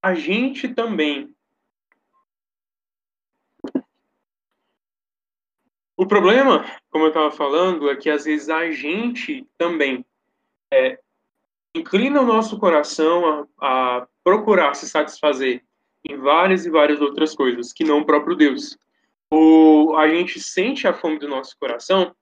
a 0.00 0.14
gente 0.14 0.68
também. 0.68 1.34
O 5.96 6.06
problema, 6.06 6.64
como 6.90 7.04
eu 7.04 7.08
estava 7.08 7.30
falando, 7.30 7.88
é 7.88 7.96
que 7.96 8.10
às 8.10 8.24
vezes 8.24 8.48
a 8.48 8.70
gente 8.70 9.46
também 9.56 10.04
é, 10.72 10.98
inclina 11.74 12.20
o 12.20 12.26
nosso 12.26 12.58
coração 12.58 13.46
a, 13.60 13.98
a 13.98 14.06
procurar 14.24 14.74
se 14.74 14.88
satisfazer 14.88 15.62
em 16.04 16.16
várias 16.16 16.66
e 16.66 16.70
várias 16.70 17.00
outras 17.00 17.34
coisas, 17.34 17.72
que 17.72 17.84
não 17.84 18.00
o 18.00 18.04
próprio 18.04 18.36
Deus. 18.36 18.76
Ou 19.30 19.96
a 19.96 20.08
gente 20.08 20.40
sente 20.40 20.86
a 20.86 20.92
fome 20.92 21.18
do 21.18 21.28
nosso 21.28 21.56
coração 21.58 22.14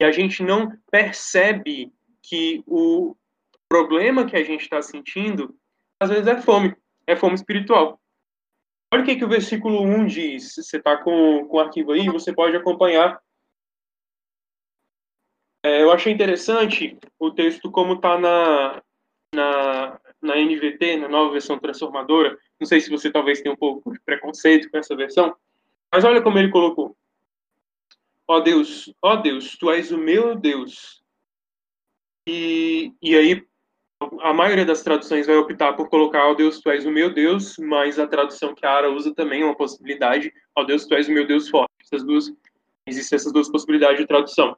e 0.00 0.04
a 0.04 0.10
gente 0.10 0.42
não 0.42 0.72
percebe 0.90 1.92
que 2.22 2.62
o 2.66 3.14
problema 3.68 4.24
que 4.24 4.36
a 4.36 4.44
gente 4.44 4.62
está 4.62 4.80
sentindo, 4.80 5.54
às 6.00 6.08
vezes 6.10 6.26
é 6.26 6.40
fome, 6.40 6.74
é 7.06 7.14
fome 7.14 7.34
espiritual. 7.34 8.00
Olha 8.92 9.02
o 9.02 9.06
que, 9.06 9.16
que 9.16 9.24
o 9.24 9.28
versículo 9.28 9.82
1 9.82 10.06
diz. 10.06 10.54
Você 10.54 10.78
está 10.78 10.96
com, 10.96 11.46
com 11.46 11.56
o 11.56 11.60
arquivo 11.60 11.92
aí, 11.92 12.08
você 12.08 12.32
pode 12.32 12.56
acompanhar. 12.56 13.20
É, 15.62 15.82
eu 15.82 15.90
achei 15.92 16.12
interessante 16.12 16.98
o 17.18 17.30
texto 17.30 17.70
como 17.70 17.94
está 17.94 18.18
na, 18.18 18.82
na, 19.34 20.00
na 20.22 20.36
NVT, 20.36 20.96
na 20.96 21.08
nova 21.08 21.32
versão 21.32 21.58
transformadora. 21.58 22.38
Não 22.58 22.66
sei 22.66 22.80
se 22.80 22.90
você 22.90 23.10
talvez 23.10 23.40
tenha 23.40 23.52
um 23.52 23.58
pouco 23.58 23.92
de 23.92 24.00
preconceito 24.00 24.70
com 24.70 24.78
essa 24.78 24.96
versão, 24.96 25.36
mas 25.92 26.04
olha 26.04 26.22
como 26.22 26.38
ele 26.38 26.50
colocou. 26.50 26.96
Ó 28.26 28.40
Deus, 28.40 28.92
ó 29.02 29.16
Deus, 29.16 29.56
tu 29.56 29.70
és 29.70 29.90
o 29.90 29.98
meu 29.98 30.34
Deus. 30.34 31.02
E, 32.26 32.92
e 33.00 33.16
aí, 33.16 33.47
a 34.00 34.32
maioria 34.32 34.64
das 34.64 34.82
traduções 34.82 35.26
vai 35.26 35.36
optar 35.36 35.72
por 35.74 35.88
colocar, 35.88 36.28
ó 36.28 36.34
Deus, 36.34 36.60
tu 36.60 36.70
és 36.70 36.86
o 36.86 36.90
meu 36.90 37.12
Deus, 37.12 37.56
mas 37.58 37.98
a 37.98 38.06
tradução 38.06 38.54
que 38.54 38.64
a 38.64 38.70
Ara 38.70 38.90
usa 38.90 39.14
também 39.14 39.42
é 39.42 39.44
uma 39.44 39.56
possibilidade, 39.56 40.32
ó 40.54 40.64
Deus, 40.64 40.86
tu 40.86 40.94
és 40.94 41.08
o 41.08 41.12
meu 41.12 41.26
Deus 41.26 41.48
forte. 41.48 41.72
Essas 41.82 42.04
duas, 42.04 42.32
existem 42.86 43.16
essas 43.16 43.32
duas 43.32 43.48
possibilidades 43.50 43.98
de 43.98 44.06
tradução. 44.06 44.56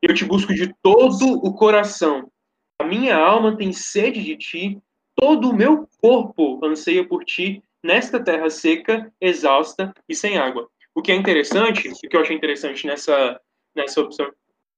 Eu 0.00 0.14
te 0.14 0.24
busco 0.24 0.54
de 0.54 0.74
todo 0.82 1.34
o 1.44 1.52
coração. 1.54 2.30
A 2.78 2.84
minha 2.84 3.16
alma 3.16 3.56
tem 3.56 3.72
sede 3.72 4.22
de 4.22 4.36
ti, 4.36 4.78
todo 5.14 5.50
o 5.50 5.54
meu 5.54 5.86
corpo 6.00 6.64
anseia 6.64 7.06
por 7.06 7.24
ti, 7.24 7.62
nesta 7.82 8.22
terra 8.22 8.48
seca, 8.48 9.12
exausta 9.20 9.92
e 10.08 10.14
sem 10.14 10.38
água. 10.38 10.68
O 10.94 11.02
que 11.02 11.12
é 11.12 11.14
interessante, 11.14 11.88
o 11.88 12.08
que 12.08 12.16
eu 12.16 12.20
achei 12.20 12.34
interessante 12.34 12.86
nessa, 12.86 13.38
nessa 13.74 14.00
opção 14.00 14.26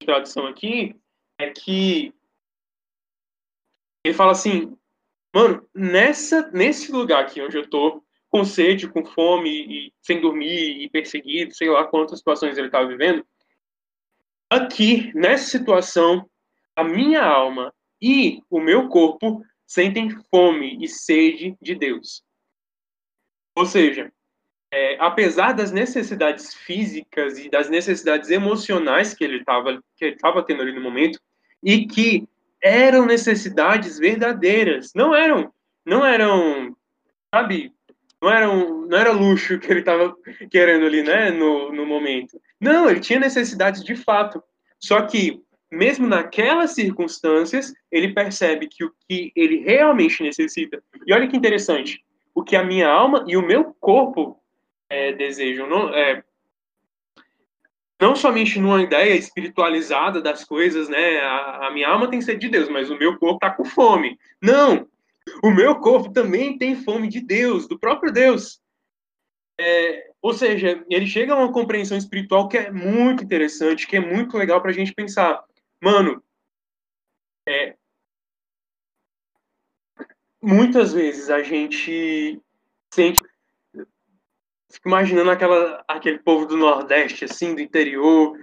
de 0.01 0.07
tradução 0.07 0.47
aqui, 0.47 0.97
é 1.39 1.51
que 1.51 2.13
ele 4.05 4.15
fala 4.15 4.33
assim, 4.33 4.77
mano, 5.35 5.67
nessa, 5.75 6.51
nesse 6.53 6.91
lugar 6.91 7.23
aqui 7.23 7.41
onde 7.41 7.57
eu 7.57 7.69
tô, 7.69 8.03
com 8.29 8.45
sede, 8.45 8.89
com 8.89 9.05
fome, 9.05 9.51
e 9.51 9.93
sem 10.01 10.21
dormir, 10.21 10.83
e 10.83 10.89
perseguido, 10.89 11.55
sei 11.55 11.69
lá 11.69 11.85
quantas 11.85 12.19
situações 12.19 12.57
ele 12.57 12.69
estava 12.69 12.89
vivendo, 12.89 13.25
aqui, 14.49 15.13
nessa 15.15 15.51
situação, 15.51 16.29
a 16.75 16.83
minha 16.83 17.23
alma 17.23 17.75
e 18.01 18.43
o 18.51 18.59
meu 18.59 18.89
corpo 18.89 19.45
sentem 19.67 20.11
fome 20.31 20.83
e 20.83 20.89
sede 20.89 21.57
de 21.61 21.75
Deus. 21.75 22.23
Ou 23.55 23.67
seja, 23.67 24.11
é, 24.73 24.97
apesar 24.99 25.53
das 25.53 25.71
necessidades 25.71 26.55
físicas 26.55 27.39
e 27.39 27.51
das 27.51 27.69
necessidades 27.69 28.31
emocionais 28.31 29.13
que 29.13 29.23
ele 29.23 29.39
estava 29.39 29.83
que 29.97 30.05
ele 30.07 30.15
estava 30.15 30.43
tendo 30.43 30.63
ali 30.63 30.73
no 30.73 30.81
momento 30.81 31.21
e 31.63 31.87
que 31.87 32.27
eram 32.63 33.05
necessidades 33.05 33.99
verdadeiras, 33.99 34.93
não 34.95 35.15
eram 35.15 35.53
não 35.85 36.07
eram 36.07 36.77
sabe 37.35 37.73
não 38.21 38.31
eram 38.31 38.87
não 38.87 38.99
era 38.99 39.11
luxo 39.11 39.59
que 39.59 39.71
ele 39.71 39.81
estava 39.81 40.15
querendo 40.51 40.87
ali, 40.87 41.03
né, 41.03 41.31
no, 41.31 41.73
no 41.73 41.85
momento. 41.85 42.41
Não, 42.61 42.89
ele 42.89 43.01
tinha 43.01 43.19
necessidades 43.19 43.83
de 43.83 43.97
fato. 43.97 44.43
Só 44.79 45.03
que 45.03 45.43
mesmo 45.73 46.07
naquelas 46.07 46.73
circunstâncias, 46.73 47.73
ele 47.91 48.13
percebe 48.13 48.69
que 48.69 48.85
o 48.85 48.93
que 49.09 49.33
ele 49.35 49.65
realmente 49.65 50.23
necessita. 50.23 50.83
E 51.07 51.15
olha 51.15 51.27
que 51.27 51.37
interessante, 51.37 52.05
o 52.35 52.45
que 52.45 52.55
a 52.55 52.63
minha 52.63 52.89
alma 52.89 53.25
e 53.27 53.37
o 53.37 53.47
meu 53.47 53.75
corpo 53.81 54.39
é, 54.91 55.13
desejam. 55.13 55.67
Não, 55.67 55.89
é, 55.95 56.23
não 58.03 58.17
somente 58.17 58.59
numa 58.59 58.83
ideia 58.83 59.15
espiritualizada 59.15 60.21
das 60.21 60.45
coisas, 60.45 60.89
né? 60.89 61.21
A, 61.21 61.69
a, 61.69 61.71
minha 61.71 61.89
alma 61.89 62.11
tem 62.11 62.21
sede 62.21 62.41
de 62.41 62.49
Deus, 62.49 62.69
mas 62.69 62.91
o 62.91 62.99
meu 62.99 63.17
corpo 63.17 63.37
está 63.37 63.51
com 63.51 63.65
fome. 63.65 64.19
Não! 64.43 64.89
o 65.41 65.53
meu 65.53 65.79
corpo 65.79 66.13
também 66.13 66.59
tem 66.59 66.83
fome 66.83 67.07
de 67.07 67.21
Deus, 67.21 67.69
do 67.69 67.79
próprio 67.79 68.13
Deus. 68.13 68.61
É, 69.57 70.11
ou 70.21 70.33
seja, 70.33 70.85
ele 70.91 71.07
chega 71.07 71.33
a 71.33 71.37
uma 71.37 71.53
compreensão 71.53 71.97
espiritual 71.97 72.49
que 72.49 72.59
é 72.59 72.73
muito 72.73 73.23
interessante, 73.23 73.87
que 73.87 73.97
é 73.97 74.01
muito 74.01 74.37
legal 74.37 74.61
para 74.61 74.73
a 74.73 74.75
gente 74.75 74.93
pensar. 74.93 75.41
Mano, 75.81 76.21
é, 77.49 77.77
muitas 80.43 80.93
vezes 80.93 81.31
a 81.31 81.41
gente 81.41 82.41
sente. 82.93 83.23
Fico 84.73 84.89
imaginando 84.89 85.31
aquela, 85.31 85.85
aquele 85.87 86.19
povo 86.19 86.47
do 86.47 86.57
Nordeste, 86.57 87.27
assim, 87.27 87.55
do 87.55 87.61
interior, 87.61 88.39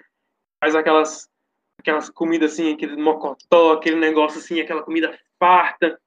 faz 0.59 0.75
aquelas, 0.75 1.27
aquelas 1.79 2.07
comidas 2.07 2.53
assim, 2.53 2.71
aquele 2.71 2.95
mocotó, 2.95 3.73
aquele 3.73 3.95
negócio 3.95 4.37
assim, 4.37 4.61
aquela 4.61 4.83
comida 4.83 5.17
farta, 5.39 5.99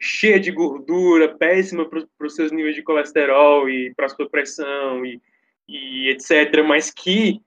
cheia 0.00 0.40
de 0.40 0.50
gordura, 0.50 1.36
péssima 1.36 1.88
para 1.88 2.04
os 2.20 2.34
seus 2.34 2.50
níveis 2.50 2.74
de 2.74 2.82
colesterol 2.82 3.70
e 3.70 3.94
para 3.94 4.06
a 4.06 4.08
sua 4.08 4.28
pressão 4.28 5.06
e, 5.06 5.22
e 5.68 6.08
etc. 6.08 6.64
Mas 6.66 6.90
que 6.90 7.40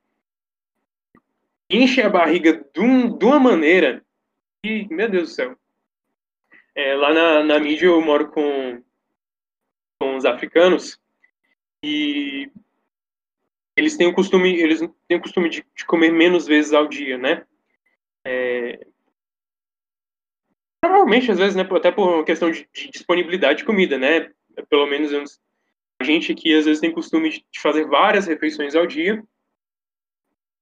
enche 1.69 2.01
a 2.01 2.09
barriga 2.09 2.65
de, 2.73 2.79
um, 2.79 3.17
de 3.17 3.25
uma 3.25 3.39
maneira 3.39 4.05
que, 4.63 4.87
meu 4.89 5.09
Deus 5.09 5.29
do 5.29 5.35
céu. 5.35 5.57
É, 6.73 6.95
lá 6.95 7.13
na, 7.13 7.43
na 7.43 7.59
mídia 7.59 7.87
eu 7.87 8.01
moro 8.01 8.31
com, 8.31 8.81
com 9.99 10.15
os 10.15 10.23
africanos 10.23 11.00
e 11.83 12.51
eles 13.75 13.97
têm 13.97 14.07
o 14.07 14.13
costume, 14.13 14.55
eles 14.55 14.79
têm 15.07 15.17
o 15.17 15.21
costume 15.21 15.49
de, 15.49 15.65
de 15.75 15.85
comer 15.85 16.11
menos 16.11 16.45
vezes 16.45 16.73
ao 16.73 16.87
dia, 16.87 17.17
né? 17.17 17.45
É, 18.25 18.85
às 21.31 21.37
vezes, 21.37 21.55
né, 21.55 21.67
até 21.69 21.91
por 21.91 22.23
questão 22.23 22.51
de, 22.51 22.67
de 22.73 22.89
disponibilidade 22.89 23.59
de 23.59 23.65
comida, 23.65 23.97
né? 23.97 24.31
Pelo 24.69 24.87
menos 24.87 25.39
a 25.99 26.03
gente 26.03 26.31
aqui, 26.31 26.55
às 26.55 26.65
vezes, 26.65 26.81
tem 26.81 26.91
costume 26.91 27.29
de 27.29 27.59
fazer 27.59 27.85
várias 27.85 28.27
refeições 28.27 28.75
ao 28.75 28.87
dia. 28.87 29.23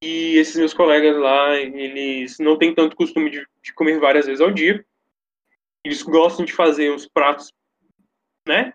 E 0.01 0.37
esses 0.37 0.55
meus 0.55 0.73
colegas 0.73 1.17
lá, 1.17 1.55
eles 1.57 2.39
não 2.39 2.57
têm 2.57 2.73
tanto 2.73 2.95
costume 2.95 3.29
de, 3.29 3.45
de 3.61 3.73
comer 3.73 3.99
várias 3.99 4.25
vezes 4.25 4.41
ao 4.41 4.51
dia. 4.51 4.85
Eles 5.83 6.01
gostam 6.01 6.45
de 6.45 6.53
fazer 6.53 6.91
uns 6.91 7.07
pratos, 7.07 7.53
né? 8.47 8.73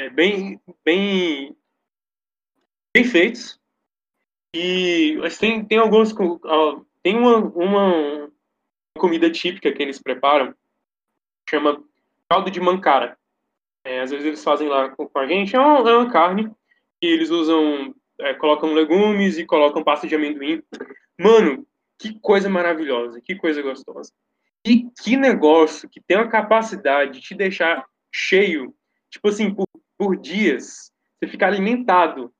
É, 0.00 0.08
bem, 0.08 0.58
bem, 0.82 1.54
bem 2.94 3.04
feitos. 3.04 3.60
E 4.54 5.14
mas 5.20 5.36
tem, 5.36 5.62
tem 5.62 5.76
alguns. 5.76 6.14
Tem 7.02 7.18
uma, 7.18 7.36
uma 7.36 8.32
comida 8.96 9.30
típica 9.30 9.70
que 9.70 9.82
eles 9.82 10.00
preparam, 10.00 10.54
chama 11.46 11.84
caldo 12.30 12.50
de 12.50 12.58
mancara. 12.58 13.18
É, 13.84 14.00
às 14.00 14.10
vezes 14.10 14.24
eles 14.24 14.42
fazem 14.42 14.68
lá 14.68 14.88
com, 14.88 15.06
a 15.18 15.26
gente, 15.26 15.54
é 15.54 15.60
uma, 15.60 15.90
é 15.90 15.94
uma 15.94 16.10
carne 16.10 16.50
que 16.98 17.06
eles 17.06 17.28
usam, 17.28 17.94
é, 18.20 18.32
colocam 18.32 18.72
legumes 18.72 19.36
e 19.36 19.44
colocam 19.44 19.84
pasta 19.84 20.08
de 20.08 20.14
amendoim. 20.14 20.62
Mano, 21.20 21.66
que 21.98 22.18
coisa 22.20 22.48
maravilhosa, 22.48 23.20
que 23.20 23.36
coisa 23.36 23.60
gostosa. 23.60 24.10
E 24.66 24.88
que 25.02 25.14
negócio 25.14 25.90
que 25.90 26.00
tem 26.00 26.16
a 26.16 26.26
capacidade 26.26 27.12
de 27.12 27.20
te 27.20 27.34
deixar 27.34 27.86
cheio, 28.10 28.74
tipo 29.10 29.28
assim, 29.28 29.54
por, 29.54 29.66
por 30.00 30.16
dias, 30.16 30.90
você 31.18 31.30
ficar 31.30 31.48
alimentado. 31.48 32.32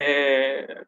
É, 0.00 0.84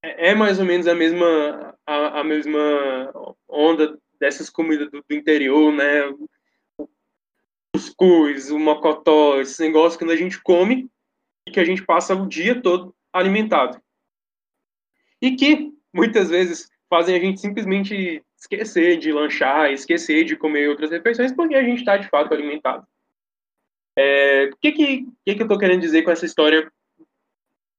é, 0.00 0.34
mais 0.36 0.60
ou 0.60 0.64
menos 0.64 0.86
a 0.86 0.94
mesma, 0.94 1.76
a, 1.84 2.20
a 2.20 2.24
mesma 2.24 3.12
onda 3.48 3.98
dessas 4.20 4.48
comidas 4.48 4.88
do, 4.88 5.02
do 5.02 5.14
interior, 5.16 5.72
né? 5.72 6.02
Cuscuz, 7.74 8.52
o 8.52 8.58
mocotó, 8.60 9.40
esses 9.40 9.58
negócios 9.58 9.96
que 9.96 10.04
a 10.04 10.16
gente 10.16 10.40
come 10.40 10.88
e 11.44 11.50
que 11.50 11.58
a 11.58 11.64
gente 11.64 11.84
passa 11.84 12.14
o 12.14 12.28
dia 12.28 12.62
todo 12.62 12.94
alimentado. 13.12 13.82
E 15.20 15.34
que 15.34 15.72
muitas 15.92 16.30
vezes 16.30 16.70
fazem 16.88 17.16
a 17.16 17.18
gente 17.18 17.40
simplesmente 17.40 18.24
esquecer 18.38 18.96
de 18.96 19.12
lanchar, 19.12 19.72
esquecer 19.72 20.24
de 20.24 20.36
comer 20.36 20.68
outras 20.68 20.92
refeições, 20.92 21.32
porque 21.32 21.56
a 21.56 21.64
gente 21.64 21.80
está 21.80 21.96
de 21.96 22.08
fato 22.08 22.32
alimentado. 22.32 22.86
É, 23.96 24.44
o 24.46 24.56
que, 24.56 24.72
que, 24.72 25.06
que, 25.24 25.34
que 25.34 25.42
eu 25.42 25.44
estou 25.44 25.58
querendo 25.58 25.80
dizer 25.80 26.02
com 26.02 26.10
essa 26.10 26.24
história, 26.24 26.70
com 26.96 27.04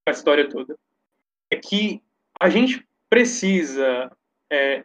essa 0.07 0.19
história 0.19 0.49
toda? 0.49 0.77
É 1.51 1.55
que 1.55 2.01
a 2.39 2.49
gente 2.49 2.85
precisa, 3.09 4.11
é, 4.51 4.83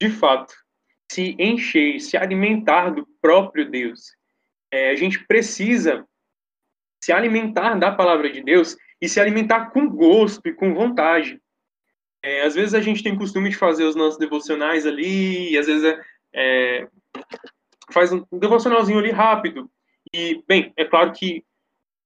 de 0.00 0.10
fato, 0.10 0.54
se 1.10 1.34
encher, 1.38 2.00
se 2.00 2.16
alimentar 2.16 2.90
do 2.90 3.06
próprio 3.20 3.68
Deus. 3.70 4.14
É, 4.70 4.90
a 4.90 4.94
gente 4.94 5.24
precisa 5.26 6.06
se 7.02 7.12
alimentar 7.12 7.74
da 7.76 7.92
palavra 7.92 8.30
de 8.30 8.42
Deus 8.42 8.76
e 9.00 9.08
se 9.08 9.20
alimentar 9.20 9.70
com 9.70 9.88
gosto 9.88 10.46
e 10.46 10.52
com 10.52 10.74
vontade. 10.74 11.40
É, 12.22 12.42
às 12.42 12.54
vezes 12.54 12.74
a 12.74 12.80
gente 12.80 13.02
tem 13.02 13.16
costume 13.16 13.48
de 13.48 13.56
fazer 13.56 13.84
os 13.84 13.94
nossos 13.94 14.18
devocionais 14.18 14.86
ali, 14.86 15.56
às 15.56 15.66
vezes 15.66 15.84
é, 15.84 16.04
é, 16.34 16.88
faz 17.92 18.12
um 18.12 18.24
devocionalzinho 18.32 18.98
ali 18.98 19.10
rápido. 19.10 19.70
E, 20.12 20.42
bem, 20.46 20.72
é 20.76 20.84
claro 20.84 21.12
que, 21.12 21.44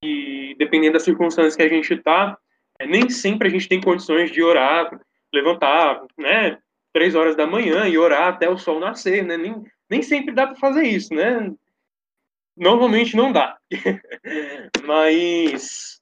que 0.00 0.54
dependendo 0.58 0.94
das 0.94 1.04
circunstâncias 1.04 1.56
que 1.56 1.62
a 1.62 1.68
gente 1.68 1.92
está, 1.92 2.36
é, 2.78 2.86
nem 2.86 3.08
sempre 3.08 3.48
a 3.48 3.50
gente 3.50 3.68
tem 3.68 3.80
condições 3.80 4.30
de 4.30 4.42
orar, 4.42 5.00
levantar, 5.32 6.04
né, 6.18 6.58
três 6.92 7.14
horas 7.14 7.36
da 7.36 7.46
manhã 7.46 7.88
e 7.88 7.96
orar 7.96 8.28
até 8.28 8.48
o 8.48 8.58
sol 8.58 8.78
nascer, 8.78 9.24
né? 9.24 9.36
Nem, 9.36 9.64
nem 9.88 10.02
sempre 10.02 10.34
dá 10.34 10.46
para 10.46 10.56
fazer 10.56 10.84
isso, 10.84 11.14
né? 11.14 11.52
Normalmente 12.56 13.16
não 13.16 13.32
dá. 13.32 13.58
Mas 14.84 16.00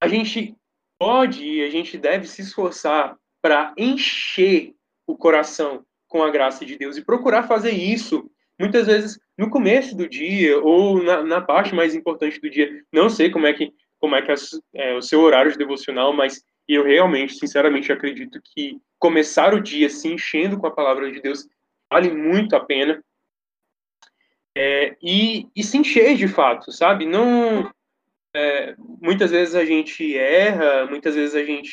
a 0.00 0.06
gente 0.06 0.56
pode 0.98 1.44
e 1.44 1.62
a 1.62 1.70
gente 1.70 1.98
deve 1.98 2.26
se 2.26 2.42
esforçar 2.42 3.16
para 3.42 3.74
encher 3.76 4.74
o 5.06 5.16
coração 5.16 5.84
com 6.06 6.22
a 6.22 6.30
graça 6.30 6.64
de 6.64 6.76
Deus 6.76 6.96
e 6.96 7.04
procurar 7.04 7.48
fazer 7.48 7.72
isso 7.72 8.30
muitas 8.58 8.86
vezes 8.86 9.18
no 9.36 9.50
começo 9.50 9.96
do 9.96 10.08
dia 10.08 10.58
ou 10.60 11.02
na, 11.02 11.22
na 11.22 11.40
parte 11.40 11.74
mais 11.74 11.94
importante 11.94 12.40
do 12.40 12.50
dia. 12.50 12.82
Não 12.92 13.08
sei 13.08 13.30
como 13.30 13.46
é 13.46 13.52
que 13.52 13.72
como 14.00 14.14
é 14.14 14.22
que 14.22 14.30
é, 14.30 14.34
é 14.74 14.94
o 14.94 15.02
seu 15.02 15.20
horário 15.20 15.50
de 15.50 15.58
devocional, 15.58 16.12
mas 16.12 16.40
eu 16.68 16.84
realmente, 16.84 17.34
sinceramente, 17.34 17.90
acredito 17.90 18.40
que 18.44 18.78
começar 18.98 19.54
o 19.54 19.60
dia 19.60 19.88
se 19.88 20.08
enchendo 20.08 20.58
com 20.58 20.66
a 20.66 20.74
palavra 20.74 21.10
de 21.10 21.20
Deus 21.20 21.46
vale 21.90 22.10
muito 22.10 22.54
a 22.54 22.64
pena. 22.64 23.02
É, 24.56 24.96
e, 25.02 25.48
e 25.54 25.62
se 25.62 25.78
encher 25.78 26.16
de 26.16 26.28
fato, 26.28 26.72
sabe? 26.72 27.06
Não. 27.06 27.72
É, 28.34 28.74
muitas 29.00 29.30
vezes 29.30 29.54
a 29.54 29.64
gente 29.64 30.16
erra, 30.16 30.86
muitas 30.86 31.14
vezes 31.14 31.34
a 31.34 31.44
gente. 31.44 31.70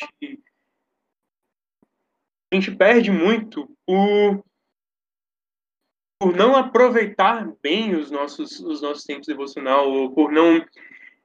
A 2.50 2.54
gente 2.54 2.74
perde 2.74 3.10
muito 3.10 3.68
por, 3.84 4.44
por 6.18 6.34
não 6.34 6.56
aproveitar 6.56 7.52
bem 7.62 7.94
os 7.94 8.10
nossos, 8.10 8.60
os 8.60 8.80
nossos 8.80 9.04
tempos 9.04 9.26
devocional, 9.26 9.90
ou 9.90 10.10
por 10.12 10.32
não 10.32 10.64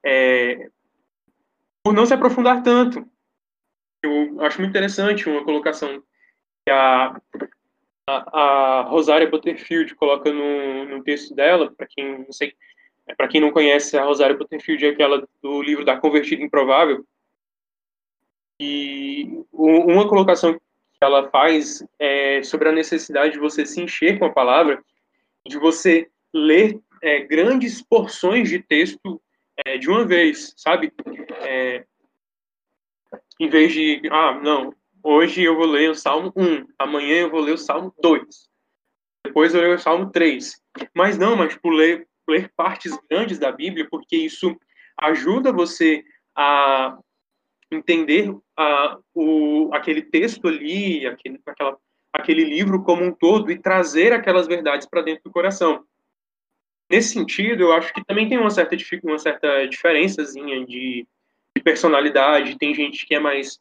é, 0.04 0.70
por 1.84 1.94
não 1.94 2.06
se 2.06 2.14
aprofundar 2.14 2.62
tanto. 2.64 3.06
Eu 4.04 4.42
acho 4.42 4.60
muito 4.60 4.72
interessante 4.72 5.30
uma 5.30 5.44
colocação 5.44 6.02
que 6.66 6.72
a, 6.72 7.22
a, 8.08 8.40
a 8.40 8.82
Rosária 8.84 9.30
Butterfield 9.30 9.96
coloca 9.96 10.32
no, 10.32 10.86
no 10.86 11.04
texto 11.04 11.34
dela, 11.34 11.72
para 11.72 11.88
quem 11.88 12.20
não 12.20 12.32
sei, 12.32 12.54
para 13.16 13.28
quem 13.28 13.40
não 13.40 13.52
conhece, 13.52 13.98
a 13.98 14.04
Rosária 14.04 14.38
Butterfield 14.38 14.86
é 14.86 14.90
aquela 14.90 15.28
do 15.42 15.62
livro 15.62 15.86
da 15.86 15.98
Convertida 15.98 16.44
Improvável. 16.44 17.06
E 18.60 19.44
uma 19.52 20.08
colocação 20.08 20.60
ela 21.02 21.30
faz 21.30 21.84
é 22.00 22.44
sobre 22.44 22.70
a 22.70 22.72
necessidade 22.72 23.34
de 23.34 23.40
você 23.40 23.66
se 23.66 23.82
encher 23.82 24.20
com 24.20 24.26
a 24.26 24.34
palavra, 24.34 24.84
de 25.48 25.58
você 25.58 26.08
ler 26.34 26.80
é, 27.02 27.22
grandes 27.22 27.82
porções 27.82 28.50
de 28.50 28.60
texto 28.60 29.22
é, 29.66 29.78
de 29.78 29.90
uma 29.90 30.06
vez, 30.06 30.54
sabe? 30.56 30.94
É, 31.42 31.86
em 33.40 33.50
vez 33.50 33.74
de, 33.74 34.02
ah, 34.12 34.40
não, 34.40 34.74
hoje 35.04 35.42
eu 35.42 35.56
vou 35.56 35.66
ler 35.66 35.90
o 35.90 35.96
Salmo 35.96 36.32
1, 36.36 36.68
amanhã 36.78 37.22
eu 37.22 37.32
vou 37.32 37.42
ler 37.42 37.54
o 37.54 37.58
Salmo 37.58 37.94
2, 38.02 38.50
depois 39.26 39.54
eu 39.54 39.62
ler 39.62 39.76
o 39.76 39.80
Salmo 39.80 40.12
3. 40.12 40.62
Mas 40.96 41.18
não, 41.18 41.36
mas 41.36 41.56
por 41.56 41.74
ler, 41.74 42.08
ler 42.30 42.52
partes 42.56 42.98
grandes 43.10 43.40
da 43.40 43.52
Bíblia, 43.52 43.88
porque 43.90 44.16
isso 44.16 44.56
ajuda 45.00 45.52
você 45.52 46.04
a 46.36 46.98
entender 47.72 48.36
a, 48.58 48.98
o, 49.14 49.70
aquele 49.74 50.02
texto 50.02 50.48
ali, 50.48 51.06
aquele, 51.06 51.40
aquela, 51.46 51.78
aquele 52.12 52.44
livro 52.44 52.84
como 52.84 53.04
um 53.04 53.12
todo 53.12 53.52
e 53.52 53.58
trazer 53.58 54.14
aquelas 54.14 54.48
verdades 54.48 54.88
para 54.88 55.02
dentro 55.02 55.24
do 55.24 55.32
coração. 55.32 55.84
Nesse 56.90 57.14
sentido, 57.14 57.64
eu 57.64 57.74
acho 57.74 57.94
que 57.94 58.04
também 58.04 58.28
tem 58.28 58.38
uma 58.38 58.50
certa, 58.50 58.76
uma 59.04 59.20
certa 59.20 59.66
diferençazinha 59.68 60.66
de, 60.66 61.08
de 61.56 61.64
personalidade. 61.64 62.58
Tem 62.58 62.76
gente 62.76 63.06
que 63.06 63.16
é 63.16 63.20
mais. 63.20 63.60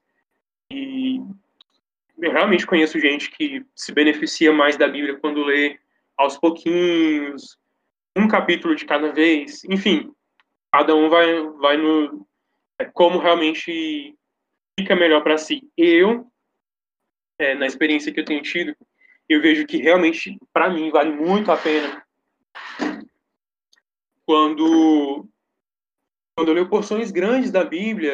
eu 0.70 2.32
realmente 2.32 2.66
conheço 2.66 2.98
gente 2.98 3.30
que 3.30 3.64
se 3.74 3.92
beneficia 3.92 4.52
mais 4.52 4.76
da 4.76 4.88
Bíblia 4.88 5.16
quando 5.16 5.44
lê 5.44 5.78
aos 6.16 6.36
pouquinhos, 6.36 7.56
um 8.16 8.26
capítulo 8.26 8.74
de 8.74 8.84
cada 8.84 9.12
vez, 9.12 9.64
enfim, 9.64 10.12
cada 10.72 10.94
um 10.94 11.08
vai, 11.08 11.42
vai 11.60 11.76
no 11.76 12.26
como 12.84 13.18
realmente 13.18 14.14
fica 14.78 14.96
melhor 14.96 15.22
para 15.22 15.38
si. 15.38 15.68
Eu, 15.76 16.26
é, 17.38 17.54
na 17.54 17.66
experiência 17.66 18.12
que 18.12 18.20
eu 18.20 18.24
tenho 18.24 18.42
tido, 18.42 18.74
eu 19.28 19.40
vejo 19.40 19.66
que 19.66 19.78
realmente, 19.78 20.38
para 20.52 20.70
mim, 20.70 20.90
vale 20.90 21.12
muito 21.12 21.52
a 21.52 21.56
pena 21.56 22.04
quando 24.30 25.26
quando 26.36 26.48
eu 26.48 26.54
leio 26.54 26.68
porções 26.68 27.10
grandes 27.10 27.50
da 27.50 27.64
Bíblia 27.64 28.12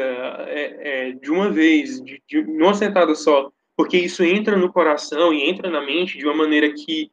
é, 0.49 1.09
é, 1.09 1.13
de 1.13 1.31
uma 1.31 1.51
vez, 1.51 2.03
de, 2.03 2.23
de 2.27 2.39
uma 2.39 2.75
sentada 2.75 3.15
só, 3.15 3.53
porque 3.77 3.99
isso 3.99 4.25
entra 4.25 4.57
no 4.57 4.73
coração 4.73 5.33
e 5.33 5.49
entra 5.49 5.71
na 5.71 5.81
mente 5.81 6.17
de 6.17 6.25
uma 6.25 6.35
maneira 6.35 6.73
que 6.73 7.13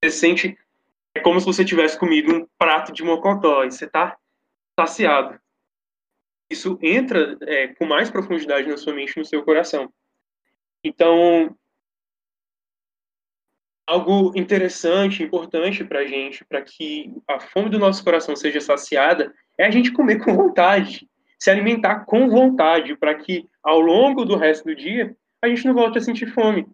você 0.00 0.10
sente 0.10 0.56
é 1.16 1.20
como 1.20 1.38
se 1.40 1.46
você 1.46 1.64
tivesse 1.64 1.98
comido 1.98 2.32
um 2.32 2.46
prato 2.56 2.92
de 2.92 3.02
mocotó 3.02 3.64
e 3.64 3.72
você 3.72 3.84
está 3.84 4.16
saciado. 4.78 5.38
Isso 6.50 6.78
entra 6.82 7.36
é, 7.42 7.68
com 7.68 7.84
mais 7.84 8.10
profundidade 8.10 8.68
na 8.68 8.76
sua 8.76 8.94
mente 8.94 9.16
no 9.18 9.24
seu 9.24 9.42
coração. 9.42 9.92
Então, 10.82 11.56
algo 13.86 14.32
interessante, 14.38 15.22
importante 15.22 15.84
para 15.84 16.00
a 16.00 16.06
gente, 16.06 16.44
para 16.44 16.62
que 16.62 17.12
a 17.28 17.40
fome 17.40 17.70
do 17.70 17.78
nosso 17.78 18.02
coração 18.04 18.34
seja 18.36 18.60
saciada, 18.60 19.34
é 19.58 19.66
a 19.66 19.70
gente 19.70 19.92
comer 19.92 20.22
com 20.22 20.34
vontade, 20.34 21.08
se 21.38 21.50
alimentar 21.50 22.04
com 22.04 22.28
vontade, 22.28 22.96
para 22.96 23.14
que 23.14 23.48
ao 23.62 23.80
longo 23.80 24.24
do 24.24 24.36
resto 24.36 24.64
do 24.64 24.74
dia 24.74 25.16
a 25.42 25.48
gente 25.48 25.66
não 25.66 25.74
volte 25.74 25.98
a 25.98 26.00
sentir 26.00 26.26
fome. 26.32 26.66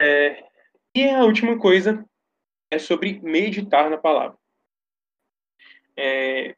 É, 0.00 0.44
e 0.94 1.08
a 1.08 1.24
última 1.24 1.58
coisa 1.58 2.04
é 2.70 2.78
sobre 2.78 3.20
meditar 3.20 3.90
na 3.90 3.98
palavra. 3.98 4.38
É, 5.96 6.56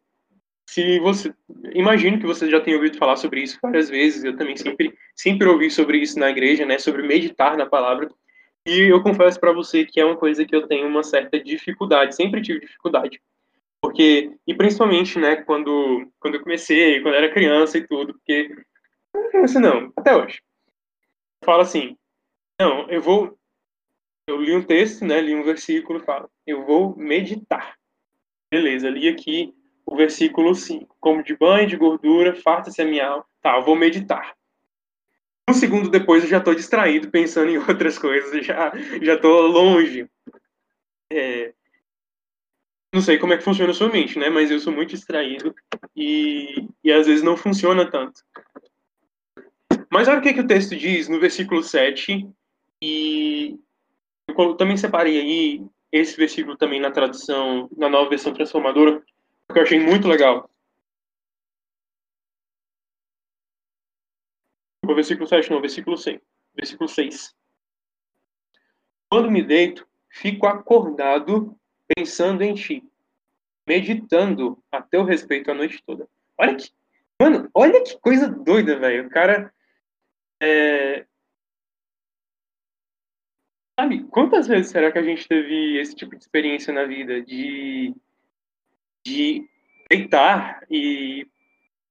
se 0.72 0.98
você 1.00 1.34
imagino 1.74 2.18
que 2.18 2.26
você 2.26 2.50
já 2.50 2.58
tenha 2.58 2.78
ouvido 2.78 2.96
falar 2.96 3.16
sobre 3.16 3.42
isso 3.42 3.58
várias 3.60 3.90
vezes, 3.90 4.24
eu 4.24 4.34
também 4.34 4.56
sempre 4.56 4.94
sempre 5.14 5.46
ouvi 5.46 5.70
sobre 5.70 5.98
isso 5.98 6.18
na 6.18 6.30
igreja, 6.30 6.64
né, 6.64 6.78
sobre 6.78 7.02
meditar 7.02 7.58
na 7.58 7.66
palavra. 7.66 8.10
E 8.66 8.90
eu 8.90 9.02
confesso 9.02 9.38
para 9.38 9.52
você 9.52 9.84
que 9.84 10.00
é 10.00 10.04
uma 10.04 10.16
coisa 10.16 10.46
que 10.46 10.56
eu 10.56 10.66
tenho 10.66 10.86
uma 10.88 11.02
certa 11.02 11.38
dificuldade, 11.38 12.14
sempre 12.14 12.40
tive 12.40 12.60
dificuldade. 12.60 13.20
Porque, 13.82 14.30
e 14.46 14.54
principalmente, 14.54 15.18
né, 15.18 15.36
quando, 15.36 16.10
quando 16.18 16.36
eu 16.36 16.42
comecei, 16.42 17.02
quando 17.02 17.14
eu 17.14 17.18
era 17.18 17.34
criança 17.34 17.76
e 17.76 17.86
tudo, 17.86 18.14
porque 18.14 18.48
não 19.12 19.28
criança 19.28 19.60
não, 19.60 19.92
até 19.94 20.16
hoje. 20.16 20.40
Eu 21.42 21.44
falo 21.44 21.60
assim, 21.60 21.98
não, 22.58 22.88
eu 22.88 23.02
vou, 23.02 23.38
eu 24.26 24.40
li 24.40 24.56
um 24.56 24.62
texto, 24.62 25.04
né, 25.04 25.20
li 25.20 25.34
um 25.34 25.44
versículo 25.44 26.00
falo, 26.00 26.30
eu 26.46 26.64
vou 26.64 26.96
meditar. 26.96 27.76
Beleza, 28.50 28.88
li 28.88 29.06
aqui 29.06 29.52
o 29.92 29.96
versículo 29.96 30.54
5, 30.54 30.96
como 31.00 31.22
de 31.22 31.36
banho 31.36 31.68
de 31.68 31.76
gordura, 31.76 32.34
farta-se 32.34 32.80
a 32.80 32.84
minha 32.84 33.06
alma. 33.06 33.24
Tá, 33.40 33.56
eu 33.56 33.64
vou 33.64 33.76
meditar 33.76 34.34
um 35.48 35.54
segundo 35.54 35.90
depois 35.90 36.24
eu 36.24 36.30
já 36.30 36.38
estou 36.38 36.54
distraído 36.54 37.10
pensando 37.10 37.50
em 37.50 37.58
outras 37.68 37.98
coisas, 37.98 38.44
já 38.44 38.72
já 39.00 39.14
estou 39.14 39.46
longe. 39.46 40.08
É, 41.12 41.52
não 42.92 43.02
sei 43.02 43.18
como 43.18 43.32
é 43.32 43.36
que 43.36 43.44
funciona 43.44 43.70
a 43.70 43.74
sua 43.74 43.88
mente, 43.88 44.18
né? 44.18 44.28
Mas 44.28 44.50
eu 44.50 44.58
sou 44.58 44.72
muito 44.72 44.90
distraído 44.90 45.54
e, 45.94 46.68
e 46.82 46.92
às 46.92 47.06
vezes 47.06 47.22
não 47.22 47.36
funciona 47.36 47.90
tanto. 47.90 48.22
Mas 49.90 50.08
olha 50.08 50.18
o 50.18 50.22
que, 50.22 50.32
que 50.32 50.40
o 50.40 50.46
texto 50.46 50.74
diz 50.74 51.08
no 51.08 51.20
versículo 51.20 51.62
7 51.62 52.26
e 52.82 53.58
eu 54.28 54.54
também 54.54 54.76
separei 54.76 55.20
aí 55.20 55.62
esse 55.90 56.16
versículo 56.16 56.56
também 56.56 56.80
na 56.80 56.90
tradução, 56.90 57.68
na 57.76 57.88
nova 57.88 58.08
versão 58.08 58.32
transformadora, 58.32 59.02
que 59.52 59.58
eu 59.58 59.62
achei 59.62 59.78
muito 59.78 60.08
legal. 60.08 60.48
O 64.84 64.94
versículo 64.94 65.26
7, 65.26 65.50
não, 65.50 65.60
versículo 65.60 65.96
6. 65.96 66.20
Versículo 66.54 66.88
6. 66.88 67.34
Quando 69.10 69.30
me 69.30 69.42
deito, 69.42 69.86
fico 70.08 70.46
acordado 70.46 71.58
pensando 71.94 72.42
em 72.42 72.54
ti, 72.54 72.82
meditando 73.66 74.62
a 74.70 74.82
teu 74.82 75.04
respeito 75.04 75.50
a 75.50 75.54
noite 75.54 75.82
toda. 75.86 76.08
Olha 76.38 76.56
que, 76.56 76.70
mano, 77.20 77.50
olha 77.54 77.82
que 77.82 77.98
coisa 78.00 78.28
doida, 78.28 78.78
velho. 78.78 79.06
O 79.06 79.10
cara 79.10 79.52
é... 80.42 81.06
Sabe, 83.78 84.04
quantas 84.04 84.46
vezes 84.46 84.70
será 84.70 84.92
que 84.92 84.98
a 84.98 85.02
gente 85.02 85.26
teve 85.26 85.78
esse 85.78 85.94
tipo 85.94 86.14
de 86.16 86.22
experiência 86.22 86.72
na 86.72 86.84
vida 86.84 87.22
de 87.22 87.94
de 89.04 89.48
deitar 89.90 90.64
e 90.70 91.26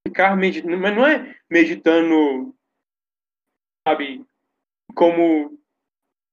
ficar 0.08 0.36
meditando, 0.36 0.78
mas 0.78 0.96
não 0.96 1.06
é 1.06 1.36
meditando 1.50 2.56
sabe, 3.88 4.24
como 4.96 5.58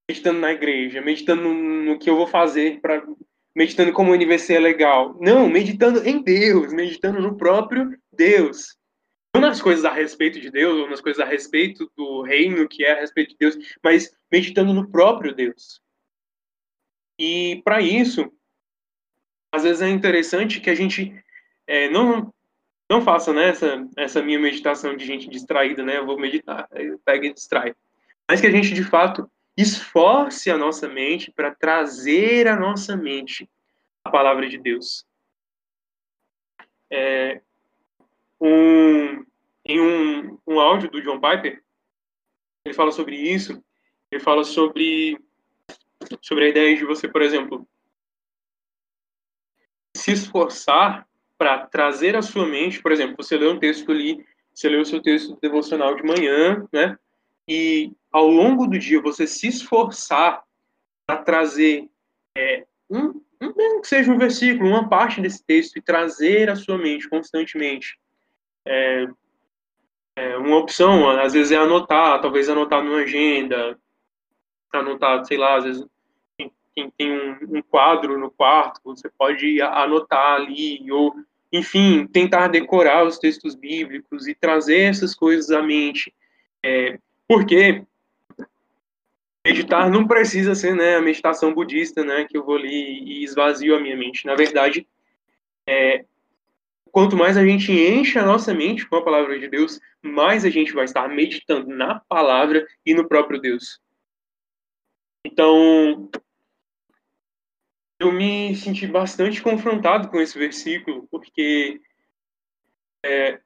meditando 0.09 0.41
na 0.41 0.53
igreja, 0.53 1.01
meditando 1.01 1.53
no 1.53 1.99
que 1.99 2.09
eu 2.09 2.17
vou 2.17 2.27
fazer 2.27 2.81
para 2.81 3.03
meditando 3.55 3.93
como 3.93 4.11
o 4.11 4.15
universo 4.15 4.53
é 4.53 4.59
legal. 4.61 5.17
Não, 5.21 5.49
meditando 5.49 6.07
em 6.07 6.23
Deus, 6.23 6.73
meditando 6.73 7.21
no 7.21 7.37
próprio 7.37 7.99
Deus. 8.13 8.77
Não 9.35 9.43
nas 9.43 9.61
coisas 9.61 9.85
a 9.85 9.93
respeito 9.93 10.41
de 10.41 10.49
Deus, 10.49 10.79
ou 10.79 10.89
nas 10.89 11.01
coisas 11.01 11.21
a 11.21 11.29
respeito 11.29 11.91
do 11.97 12.23
reino 12.23 12.69
que 12.69 12.85
é 12.85 12.93
a 12.93 13.01
respeito 13.01 13.31
de 13.31 13.37
Deus, 13.37 13.57
mas 13.83 14.17
meditando 14.31 14.73
no 14.73 14.89
próprio 14.89 15.35
Deus. 15.35 15.81
E 17.19 17.61
para 17.65 17.81
isso, 17.81 18.33
às 19.53 19.63
vezes 19.63 19.83
é 19.83 19.89
interessante 19.89 20.61
que 20.61 20.71
a 20.71 20.75
gente 20.75 21.15
é, 21.67 21.89
não 21.89 22.33
não 22.91 23.03
faça 23.03 23.35
né, 23.35 23.51
essa, 23.51 23.87
essa 23.99 24.23
minha 24.23 24.39
meditação 24.39 24.97
de 24.97 25.05
gente 25.05 25.29
distraída, 25.29 25.85
né? 25.85 25.99
Eu 25.99 26.07
vou 26.07 26.19
meditar, 26.19 26.67
pega 27.05 27.27
e 27.27 27.35
distrai. 27.35 27.75
Mas 28.27 28.41
que 28.41 28.47
a 28.47 28.51
gente, 28.51 28.73
de 28.73 28.83
fato, 28.83 29.31
esforce 29.55 30.51
a 30.51 30.57
nossa 30.57 30.89
mente 30.89 31.31
para 31.31 31.55
trazer 31.55 32.49
à 32.49 32.57
nossa 32.57 32.97
mente 32.97 33.49
a 34.03 34.11
palavra 34.11 34.49
de 34.49 34.57
Deus. 34.57 35.05
É, 36.91 37.43
um, 38.41 39.23
em 39.67 39.81
um, 39.81 40.39
um 40.47 40.59
áudio 40.59 40.91
do 40.91 41.03
John 41.03 41.21
Piper, 41.21 41.63
ele 42.65 42.75
fala 42.75 42.91
sobre 42.91 43.17
isso, 43.17 43.63
ele 44.11 44.23
fala 44.23 44.45
sobre, 44.45 45.19
sobre 46.23 46.47
a 46.47 46.49
ideia 46.49 46.75
de 46.75 46.87
você, 46.87 47.07
por 47.07 47.21
exemplo, 47.21 47.69
se 50.09 50.25
esforçar 50.25 51.07
para 51.37 51.67
trazer 51.67 52.17
à 52.17 52.23
sua 52.23 52.47
mente, 52.47 52.81
por 52.81 52.93
exemplo, 52.93 53.17
você 53.17 53.37
lê 53.37 53.47
um 53.47 53.59
texto 53.59 53.93
ali, 53.93 54.25
você 54.55 54.69
lê 54.69 54.79
o 54.79 54.85
seu 54.85 55.03
texto 55.03 55.39
devocional 55.41 55.95
de 55.95 56.03
manhã, 56.03 56.67
né? 56.73 56.97
E 57.47 57.93
ao 58.11 58.27
longo 58.27 58.67
do 58.67 58.79
dia 58.79 59.01
você 59.01 59.27
se 59.27 59.49
esforçar 59.49 60.43
para 61.07 61.19
trazer 61.23 61.89
é, 62.37 62.65
um, 62.91 63.21
um, 63.41 63.85
seja 63.85 64.11
um 64.11 64.19
versículo, 64.19 64.69
uma 64.69 64.89
parte 64.89 65.21
desse 65.21 65.45
texto 65.45 65.77
e 65.77 65.83
trazer 65.83 66.51
à 66.51 66.57
sua 66.57 66.79
mente 66.79 67.09
constantemente. 67.09 67.99
É, 68.67 69.07
é 70.17 70.37
uma 70.37 70.59
opção, 70.59 71.09
às 71.11 71.33
vezes 71.33 71.53
é 71.53 71.57
anotar, 71.57 72.21
talvez 72.21 72.49
anotar 72.49 72.83
numa 72.83 72.99
agenda, 72.99 73.79
anotar, 74.73 75.25
sei 75.25 75.39
lá, 75.39 75.57
às 75.57 75.65
vezes 75.65 75.87
tem 76.97 77.13
um, 77.13 77.59
um, 77.59 77.63
quadro 77.63 78.19
no 78.19 78.31
quarto, 78.31 78.81
você 78.85 79.09
pode 79.09 79.61
anotar 79.61 80.37
ali, 80.37 80.91
ou, 80.91 81.15
enfim, 81.53 82.07
tentar 82.07 82.49
decorar 82.49 83.05
os 83.05 83.19
textos 83.19 83.55
bíblicos 83.55 84.29
e 84.29 84.35
trazer 84.35 84.83
essas 84.83 85.15
coisas 85.15 85.51
à 85.51 85.63
mente. 85.63 86.15
É, 86.65 86.99
porque 87.27 87.83
meditar 89.45 89.91
não 89.91 90.07
precisa 90.07 90.55
ser 90.55 90.75
né, 90.75 90.97
a 90.97 91.03
meditação 91.03 91.55
budista, 91.55 92.05
né, 92.05 92.25
que 92.25 92.37
eu 92.37 92.45
vou 92.45 92.57
ali 92.57 93.03
e 93.03 93.25
esvazio 93.25 93.77
a 93.77 93.81
minha 93.81 93.97
mente. 93.97 94.27
Na 94.27 94.35
verdade, 94.35 94.87
é, 95.67 96.05
quanto 96.91 97.17
mais 97.17 97.37
a 97.37 97.45
gente 97.45 97.73
enche 97.73 98.19
a 98.19 98.25
nossa 98.25 98.53
mente 98.53 98.87
com 98.87 98.97
a 98.97 99.05
palavra 99.05 99.39
de 99.39 99.49
Deus, 99.49 99.81
mais 100.03 100.45
a 100.45 100.51
gente 100.51 100.73
vai 100.73 100.85
estar 100.85 101.09
meditando 101.09 101.69
na 101.69 102.01
palavra 102.01 102.67
e 102.85 102.95
no 102.95 103.09
próprio 103.09 103.41
Deus. 103.41 103.81
Então, 105.25 106.09
eu 107.99 108.13
me 108.13 108.55
senti 108.55 108.87
bastante 108.87 109.43
confrontado 109.43 110.09
com 110.09 110.21
esse 110.21 110.39
versículo, 110.39 111.07
porque. 111.11 111.81
É, 113.05 113.41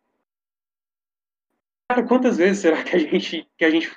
cara, 1.89 2.07
quantas 2.07 2.37
vezes 2.37 2.63
será 2.63 2.83
que 2.83 2.97
a 2.97 2.99
gente, 2.99 3.49
que 3.57 3.65
a 3.65 3.71
gente, 3.71 3.91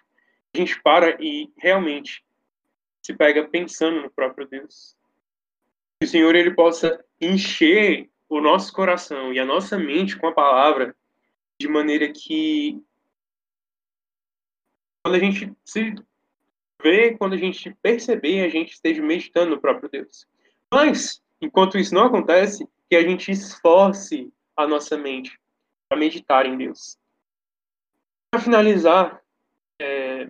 a 0.53 0.57
gente 0.57 0.81
para 0.81 1.17
e 1.21 1.51
realmente 1.57 2.23
se 3.01 3.13
pega 3.13 3.47
pensando 3.47 4.01
no 4.01 4.09
próprio 4.09 4.47
Deus? 4.47 4.97
Que 5.99 6.05
o 6.05 6.09
Senhor 6.09 6.35
ele 6.35 6.53
possa 6.53 7.03
encher 7.19 8.09
o 8.27 8.41
nosso 8.41 8.73
coração 8.73 9.33
e 9.33 9.39
a 9.39 9.45
nossa 9.45 9.77
mente 9.77 10.17
com 10.17 10.27
a 10.27 10.33
palavra 10.33 10.95
de 11.59 11.67
maneira 11.67 12.11
que 12.11 12.81
quando 15.03 15.15
a 15.15 15.19
gente 15.19 15.53
se 15.63 15.95
vê, 16.81 17.15
quando 17.15 17.33
a 17.33 17.37
gente 17.37 17.73
perceber, 17.81 18.43
a 18.43 18.49
gente 18.49 18.73
esteja 18.73 19.01
meditando 19.01 19.51
no 19.51 19.61
próprio 19.61 19.89
Deus. 19.89 20.27
Mas, 20.75 21.23
enquanto 21.41 21.77
isso 21.77 21.95
não 21.95 22.07
acontece, 22.07 22.67
que 22.89 22.97
a 22.97 23.01
gente 23.01 23.31
esforce 23.31 24.29
a 24.57 24.67
nossa 24.67 24.97
mente 24.97 25.39
para 25.87 25.97
meditar 25.97 26.45
em 26.45 26.57
Deus. 26.57 26.99
Para 28.29 28.43
finalizar, 28.43 29.23
é... 29.79 30.23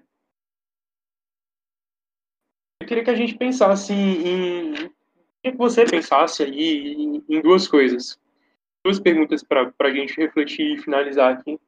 eu 2.79 2.87
queria 2.87 3.03
que 3.03 3.09
a 3.09 3.15
gente 3.15 3.35
pensasse 3.35 3.91
em. 3.91 4.87
que 5.41 5.51
você 5.57 5.83
pensasse 5.83 6.43
aí 6.43 6.93
em, 7.27 7.41
duas 7.41 7.67
coisas. 7.67 8.21
Duas 8.83 8.99
perguntas 8.99 9.43
para 9.43 9.73
a 9.79 9.91
gente 9.91 10.15
refletir 10.15 10.75
e 10.75 10.79
finalizar 10.79 11.33
aqui. 11.33 11.59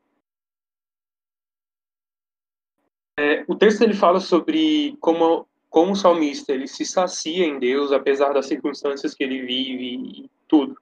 É, 3.20 3.44
o 3.48 3.56
texto 3.56 3.82
ele 3.82 3.96
fala 3.96 4.20
sobre 4.20 4.96
como, 4.98 5.50
como 5.70 5.92
o 5.92 5.96
salmista 5.96 6.54
ele 6.54 6.68
se 6.68 6.86
sacia 6.86 7.46
em 7.46 7.60
Deus, 7.60 7.92
apesar 7.92 8.34
das 8.34 8.48
circunstâncias 8.48 9.14
que 9.14 9.24
ele 9.24 9.42
vive 9.42 10.24
e 10.24 10.32
tudo. 10.48 10.80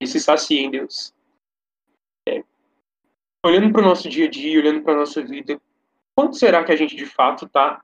Ele 0.00 0.10
se 0.10 0.20
sacia 0.20 0.60
em 0.60 0.70
Deus. 0.70 1.14
É, 2.28 2.42
olhando 3.44 3.72
para 3.72 3.82
o 3.82 3.84
nosso 3.84 4.08
dia 4.08 4.26
a 4.26 4.30
dia, 4.30 4.58
olhando 4.58 4.82
para 4.82 4.94
a 4.94 4.98
nossa 4.98 5.22
vida, 5.22 5.60
quanto 6.14 6.36
será 6.36 6.64
que 6.64 6.72
a 6.72 6.76
gente 6.76 6.96
de 6.96 7.06
fato 7.06 7.46
está 7.46 7.82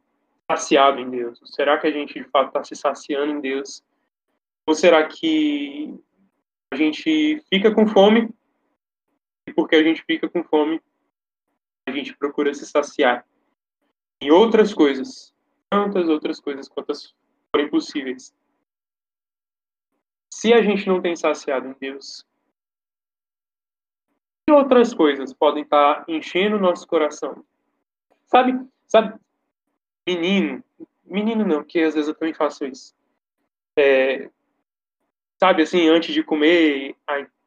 saciado 0.51 1.01
em 1.01 1.11
Deus? 1.11 1.41
Será 1.45 1.79
que 1.79 1.87
a 1.87 1.91
gente 1.91 2.15
de 2.15 2.25
fato 2.25 2.49
está 2.49 2.65
se 2.65 2.77
saciando 2.77 3.33
em 3.33 3.41
Deus? 3.41 3.83
Ou 4.67 4.75
será 4.75 5.07
que 5.07 5.95
a 6.73 6.77
gente 6.77 7.43
fica 7.49 7.73
com 7.73 7.87
fome 7.87 8.29
e 9.47 9.53
porque 9.53 9.77
a 9.77 9.83
gente 9.83 10.03
fica 10.05 10.29
com 10.29 10.43
fome, 10.43 10.81
a 11.87 11.93
gente 11.93 12.17
procura 12.17 12.53
se 12.55 12.67
saciar 12.67 13.27
em 14.21 14.31
outras 14.31 14.73
coisas, 14.73 15.34
tantas 15.71 16.09
outras 16.09 16.41
coisas 16.41 16.69
quantas 16.69 17.15
forem 17.51 17.69
possíveis. 17.69 18.35
Se 20.33 20.53
a 20.53 20.63
gente 20.63 20.87
não 20.87 21.01
tem 21.01 21.15
saciado 21.17 21.69
em 21.69 21.77
Deus, 21.81 22.27
que 24.47 24.53
outras 24.53 24.93
coisas 24.93 25.33
podem 25.33 25.63
estar 25.63 26.05
enchendo 26.09 26.57
o 26.57 26.61
nosso 26.61 26.87
coração? 26.87 27.45
Sabe, 28.27 28.61
sabe, 28.87 29.19
menino, 30.07 30.63
menino 31.05 31.47
não, 31.47 31.63
porque 31.63 31.81
às 31.81 31.95
vezes 31.95 32.09
eu 32.09 32.15
também 32.15 32.35
faço 32.35 32.65
isso. 32.67 32.95
É, 33.77 34.29
sabe, 35.39 35.63
assim, 35.63 35.89
antes 35.89 36.13
de 36.13 36.23
comer, 36.23 36.97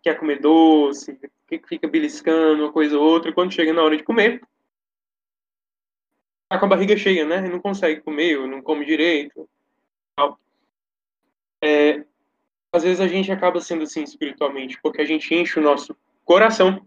quer 0.02 0.18
comer 0.18 0.40
doce, 0.40 1.20
fica 1.68 1.88
beliscando 1.88 2.64
uma 2.64 2.72
coisa 2.72 2.98
ou 2.98 3.04
outra, 3.04 3.34
quando 3.34 3.54
chega 3.54 3.74
na 3.74 3.84
hora 3.84 3.96
de 3.96 4.04
comer, 4.04 4.42
tá 6.50 6.58
com 6.58 6.66
a 6.66 6.70
barriga 6.70 6.96
cheia, 6.98 7.26
né? 7.26 7.42
Não 7.42 7.60
consegue 7.60 8.02
comer, 8.02 8.40
não 8.48 8.62
come 8.62 8.86
direito. 8.86 9.48
É, 11.64 12.06
às 12.72 12.84
vezes 12.84 13.00
a 13.00 13.08
gente 13.08 13.32
acaba 13.32 13.60
sendo 13.60 13.84
assim 13.84 14.04
espiritualmente, 14.04 14.80
porque 14.82 15.02
a 15.02 15.06
gente 15.06 15.34
enche 15.34 15.60
o 15.60 15.64
nosso 15.64 15.96
coração 16.24 16.86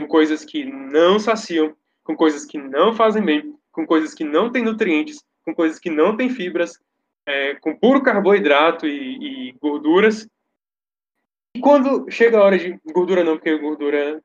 com 0.00 0.06
coisas 0.06 0.44
que 0.44 0.64
não 0.64 1.18
saciam, 1.18 1.76
com 2.04 2.14
coisas 2.14 2.44
que 2.44 2.58
não 2.58 2.94
fazem 2.94 3.24
bem, 3.24 3.58
com 3.72 3.86
coisas 3.86 4.14
que 4.14 4.24
não 4.24 4.50
têm 4.50 4.62
nutrientes, 4.62 5.24
com 5.44 5.54
coisas 5.54 5.78
que 5.78 5.90
não 5.90 6.16
têm 6.16 6.30
fibras, 6.30 6.78
é, 7.26 7.54
com 7.56 7.76
puro 7.76 8.02
carboidrato 8.02 8.86
e, 8.86 9.48
e 9.48 9.52
gorduras. 9.60 10.28
E 11.56 11.60
quando 11.60 12.08
chega 12.10 12.38
a 12.38 12.44
hora 12.44 12.58
de 12.58 12.78
gordura 12.92 13.24
não, 13.24 13.36
porque 13.36 13.56
gordura 13.58 14.22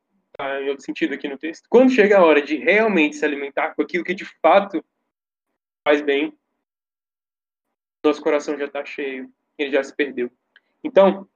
em 0.61 0.69
outro 0.69 0.83
sentido 0.83 1.13
aqui 1.13 1.27
no 1.27 1.37
texto. 1.37 1.67
Quando 1.69 1.91
chega 1.91 2.17
a 2.17 2.25
hora 2.25 2.41
de 2.41 2.55
realmente 2.55 3.15
se 3.15 3.25
alimentar 3.25 3.75
com 3.75 3.81
aquilo 3.81 4.03
que 4.03 4.13
de 4.13 4.25
fato 4.41 4.83
faz 5.83 6.01
bem, 6.01 6.37
nosso 8.03 8.21
coração 8.21 8.57
já 8.57 8.65
está 8.65 8.83
cheio, 8.83 9.31
ele 9.57 9.71
já 9.71 9.83
se 9.83 9.95
perdeu. 9.95 10.31
Então, 10.83 11.27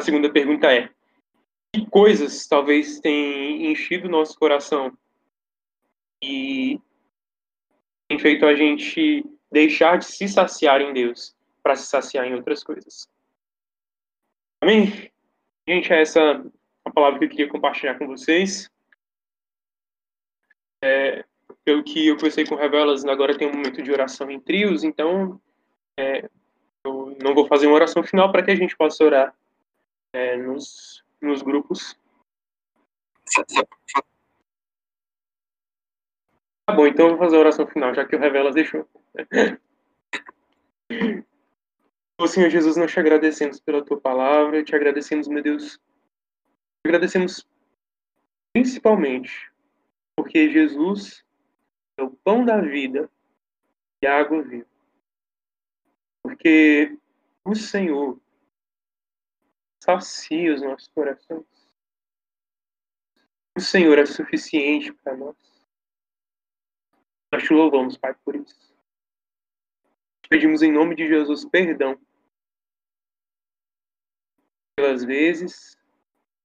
a 0.00 0.04
segunda 0.04 0.32
pergunta 0.32 0.72
é: 0.72 0.88
que 1.72 1.86
coisas 1.86 2.46
talvez 2.46 3.00
tenham 3.00 3.70
enchido 3.70 4.08
nosso 4.08 4.38
coração 4.38 4.96
e 6.22 6.80
tem 8.08 8.18
feito 8.18 8.46
a 8.46 8.54
gente 8.54 9.24
deixar 9.50 9.98
de 9.98 10.06
se 10.06 10.28
saciar 10.28 10.80
em 10.80 10.92
Deus 10.92 11.36
para 11.62 11.76
se 11.76 11.86
saciar 11.86 12.26
em 12.26 12.34
outras 12.34 12.62
coisas? 12.62 13.08
Amém? 14.62 15.10
Gente, 15.68 15.92
é 15.92 16.00
essa 16.00 16.44
palavra 16.94 17.18
que 17.18 17.24
eu 17.26 17.28
queria 17.28 17.48
compartilhar 17.48 17.98
com 17.98 18.06
vocês. 18.06 18.70
É, 20.82 21.24
pelo 21.64 21.82
que 21.82 22.08
eu 22.08 22.16
conversei 22.16 22.46
com 22.46 22.54
Revelas, 22.54 23.04
agora 23.04 23.36
tem 23.36 23.48
um 23.48 23.52
momento 23.52 23.82
de 23.82 23.90
oração 23.90 24.30
em 24.30 24.38
trios, 24.38 24.84
então 24.84 25.40
é, 25.98 26.28
eu 26.84 27.16
não 27.22 27.34
vou 27.34 27.46
fazer 27.46 27.66
uma 27.66 27.76
oração 27.76 28.02
final 28.02 28.30
para 28.30 28.42
que 28.42 28.50
a 28.50 28.56
gente 28.56 28.76
possa 28.76 29.02
orar 29.02 29.34
é, 30.12 30.36
nos, 30.36 31.02
nos 31.20 31.42
grupos. 31.42 31.98
Tá 36.66 36.72
bom, 36.74 36.86
então 36.86 37.06
eu 37.06 37.16
vou 37.16 37.18
fazer 37.18 37.36
a 37.36 37.40
oração 37.40 37.66
final, 37.66 37.94
já 37.94 38.04
que 38.04 38.14
o 38.14 38.18
Revelas 38.18 38.54
deixou. 38.54 38.88
Ô 42.20 42.26
Senhor 42.28 42.48
Jesus, 42.48 42.76
nós 42.76 42.92
te 42.92 43.00
agradecemos 43.00 43.60
pela 43.60 43.84
tua 43.84 44.00
palavra, 44.00 44.62
te 44.62 44.74
agradecemos, 44.74 45.28
meu 45.28 45.42
Deus, 45.42 45.78
Agradecemos 46.84 47.48
principalmente 48.52 49.50
porque 50.14 50.50
Jesus 50.50 51.24
é 51.96 52.02
o 52.02 52.10
pão 52.10 52.44
da 52.44 52.60
vida 52.60 53.10
e 54.02 54.06
a 54.06 54.20
água 54.20 54.42
viva. 54.42 54.68
Porque 56.22 56.98
o 57.44 57.54
Senhor 57.54 58.20
sacia 59.82 60.54
os 60.54 60.62
nossos 60.62 60.88
corações. 60.88 61.44
O 63.56 63.60
Senhor 63.60 63.98
é 63.98 64.04
suficiente 64.06 64.92
para 64.92 65.16
nós. 65.16 65.36
Nós 67.32 67.42
te 67.42 67.52
louvamos, 67.52 67.96
Pai, 67.96 68.14
por 68.24 68.36
isso. 68.36 68.74
Pedimos 70.28 70.62
em 70.62 70.72
nome 70.72 70.94
de 70.94 71.06
Jesus 71.06 71.44
perdão 71.44 71.98
pelas 74.76 75.04
vezes 75.04 75.78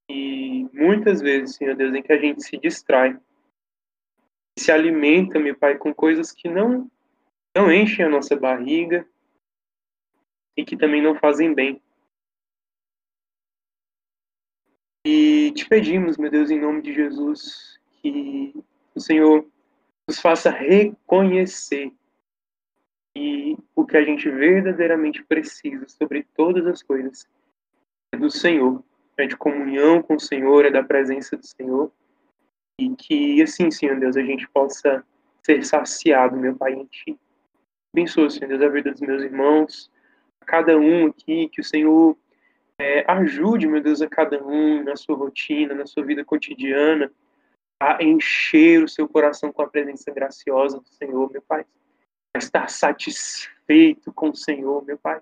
e 0.10 0.68
muitas 0.74 1.22
vezes, 1.22 1.56
Senhor 1.56 1.76
Deus, 1.76 1.94
em 1.94 2.02
que 2.02 2.12
a 2.12 2.18
gente 2.18 2.44
se 2.44 2.58
distrai, 2.58 3.16
se 4.58 4.72
alimenta, 4.72 5.40
meu 5.40 5.56
Pai, 5.56 5.78
com 5.78 5.94
coisas 5.94 6.32
que 6.32 6.50
não, 6.50 6.90
não 7.56 7.72
enchem 7.72 8.04
a 8.04 8.10
nossa 8.10 8.36
barriga 8.36 9.08
e 10.58 10.66
que 10.66 10.76
também 10.76 11.02
não 11.02 11.16
fazem 11.16 11.54
bem. 11.54 11.80
E 15.06 15.52
te 15.52 15.68
pedimos, 15.70 16.18
meu 16.18 16.32
Deus, 16.32 16.50
em 16.50 16.60
nome 16.60 16.82
de 16.82 16.94
Jesus, 16.94 17.80
que 18.02 18.54
o 18.96 19.00
Senhor 19.00 19.48
nos 20.08 20.20
faça 20.20 20.50
reconhecer 20.50 21.94
e 23.16 23.56
o 23.76 23.86
que 23.86 23.96
a 23.96 24.04
gente 24.04 24.30
verdadeiramente 24.30 25.24
precisa 25.24 25.88
sobre 25.88 26.24
todas 26.36 26.66
as 26.66 26.82
coisas 26.82 27.30
é 28.12 28.18
do 28.18 28.30
Senhor 28.30 28.84
é 29.22 29.28
de 29.28 29.38
comunhão 29.38 30.02
com 30.02 30.16
o 30.16 30.20
Senhor, 30.20 30.66
é 30.66 30.72
da 30.72 30.84
presença 30.84 31.36
do 31.36 31.46
Senhor. 31.46 31.92
E 32.80 32.90
que, 32.96 33.42
assim, 33.42 33.70
Senhor 33.70 34.00
Deus, 34.00 34.16
a 34.16 34.24
gente 34.24 34.48
possa 34.50 35.04
ser 35.44 35.64
saciado, 35.66 36.38
meu 36.38 36.56
Pai, 36.56 36.74
em 36.74 36.86
Ti. 36.86 37.18
Abençoa, 37.94 38.30
Senhor 38.30 38.48
Deus, 38.48 38.62
a 38.62 38.70
vida 38.70 38.92
dos 38.92 39.02
meus 39.02 39.24
irmãos, 39.24 39.92
a 40.42 40.46
cada 40.46 40.78
um 40.78 41.08
aqui, 41.08 41.50
que 41.50 41.60
o 41.60 41.64
Senhor 41.64 42.16
é, 42.80 43.04
ajude, 43.12 43.68
meu 43.68 43.82
Deus, 43.82 44.02
a 44.02 44.08
cada 44.08 44.42
um 44.44 44.84
na 44.84 44.96
sua 44.96 45.16
rotina, 45.16 45.74
na 45.74 45.86
sua 45.86 46.06
vida 46.06 46.24
cotidiana, 46.24 47.12
a 47.82 48.02
encher 48.04 48.84
o 48.84 48.88
seu 48.88 49.08
coração 49.08 49.52
com 49.52 49.62
a 49.62 49.68
presença 49.68 50.12
graciosa 50.12 50.80
do 50.80 50.88
Senhor, 50.88 51.32
meu 51.32 51.42
Pai. 51.42 51.66
A 52.36 52.38
estar 52.38 52.70
satisfeito 52.70 54.14
com 54.14 54.30
o 54.30 54.36
Senhor, 54.36 54.86
meu 54.86 54.98
Pai. 54.98 55.20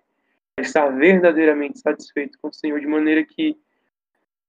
A 0.57 0.61
estar 0.61 0.87
verdadeiramente 0.89 1.79
satisfeito 1.79 2.37
com 2.39 2.49
o 2.49 2.53
Senhor, 2.53 2.79
de 2.79 2.87
maneira 2.87 3.23
que 3.23 3.57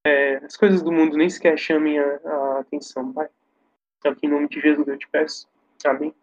é, 0.08 0.36
as 0.44 0.56
coisas 0.56 0.82
do 0.82 0.90
mundo 0.90 1.16
nem 1.16 1.28
sequer 1.28 1.58
chamem 1.58 1.98
a, 1.98 2.20
a 2.24 2.60
atenção, 2.60 3.12
Pai. 3.12 3.28
É 4.04 4.10
o 4.10 4.16
que 4.16 4.26
em 4.26 4.30
nome 4.30 4.48
de 4.48 4.60
Jesus 4.60 4.86
eu 4.86 4.96
te 4.96 5.08
peço. 5.08 5.48
Amém. 5.84 6.14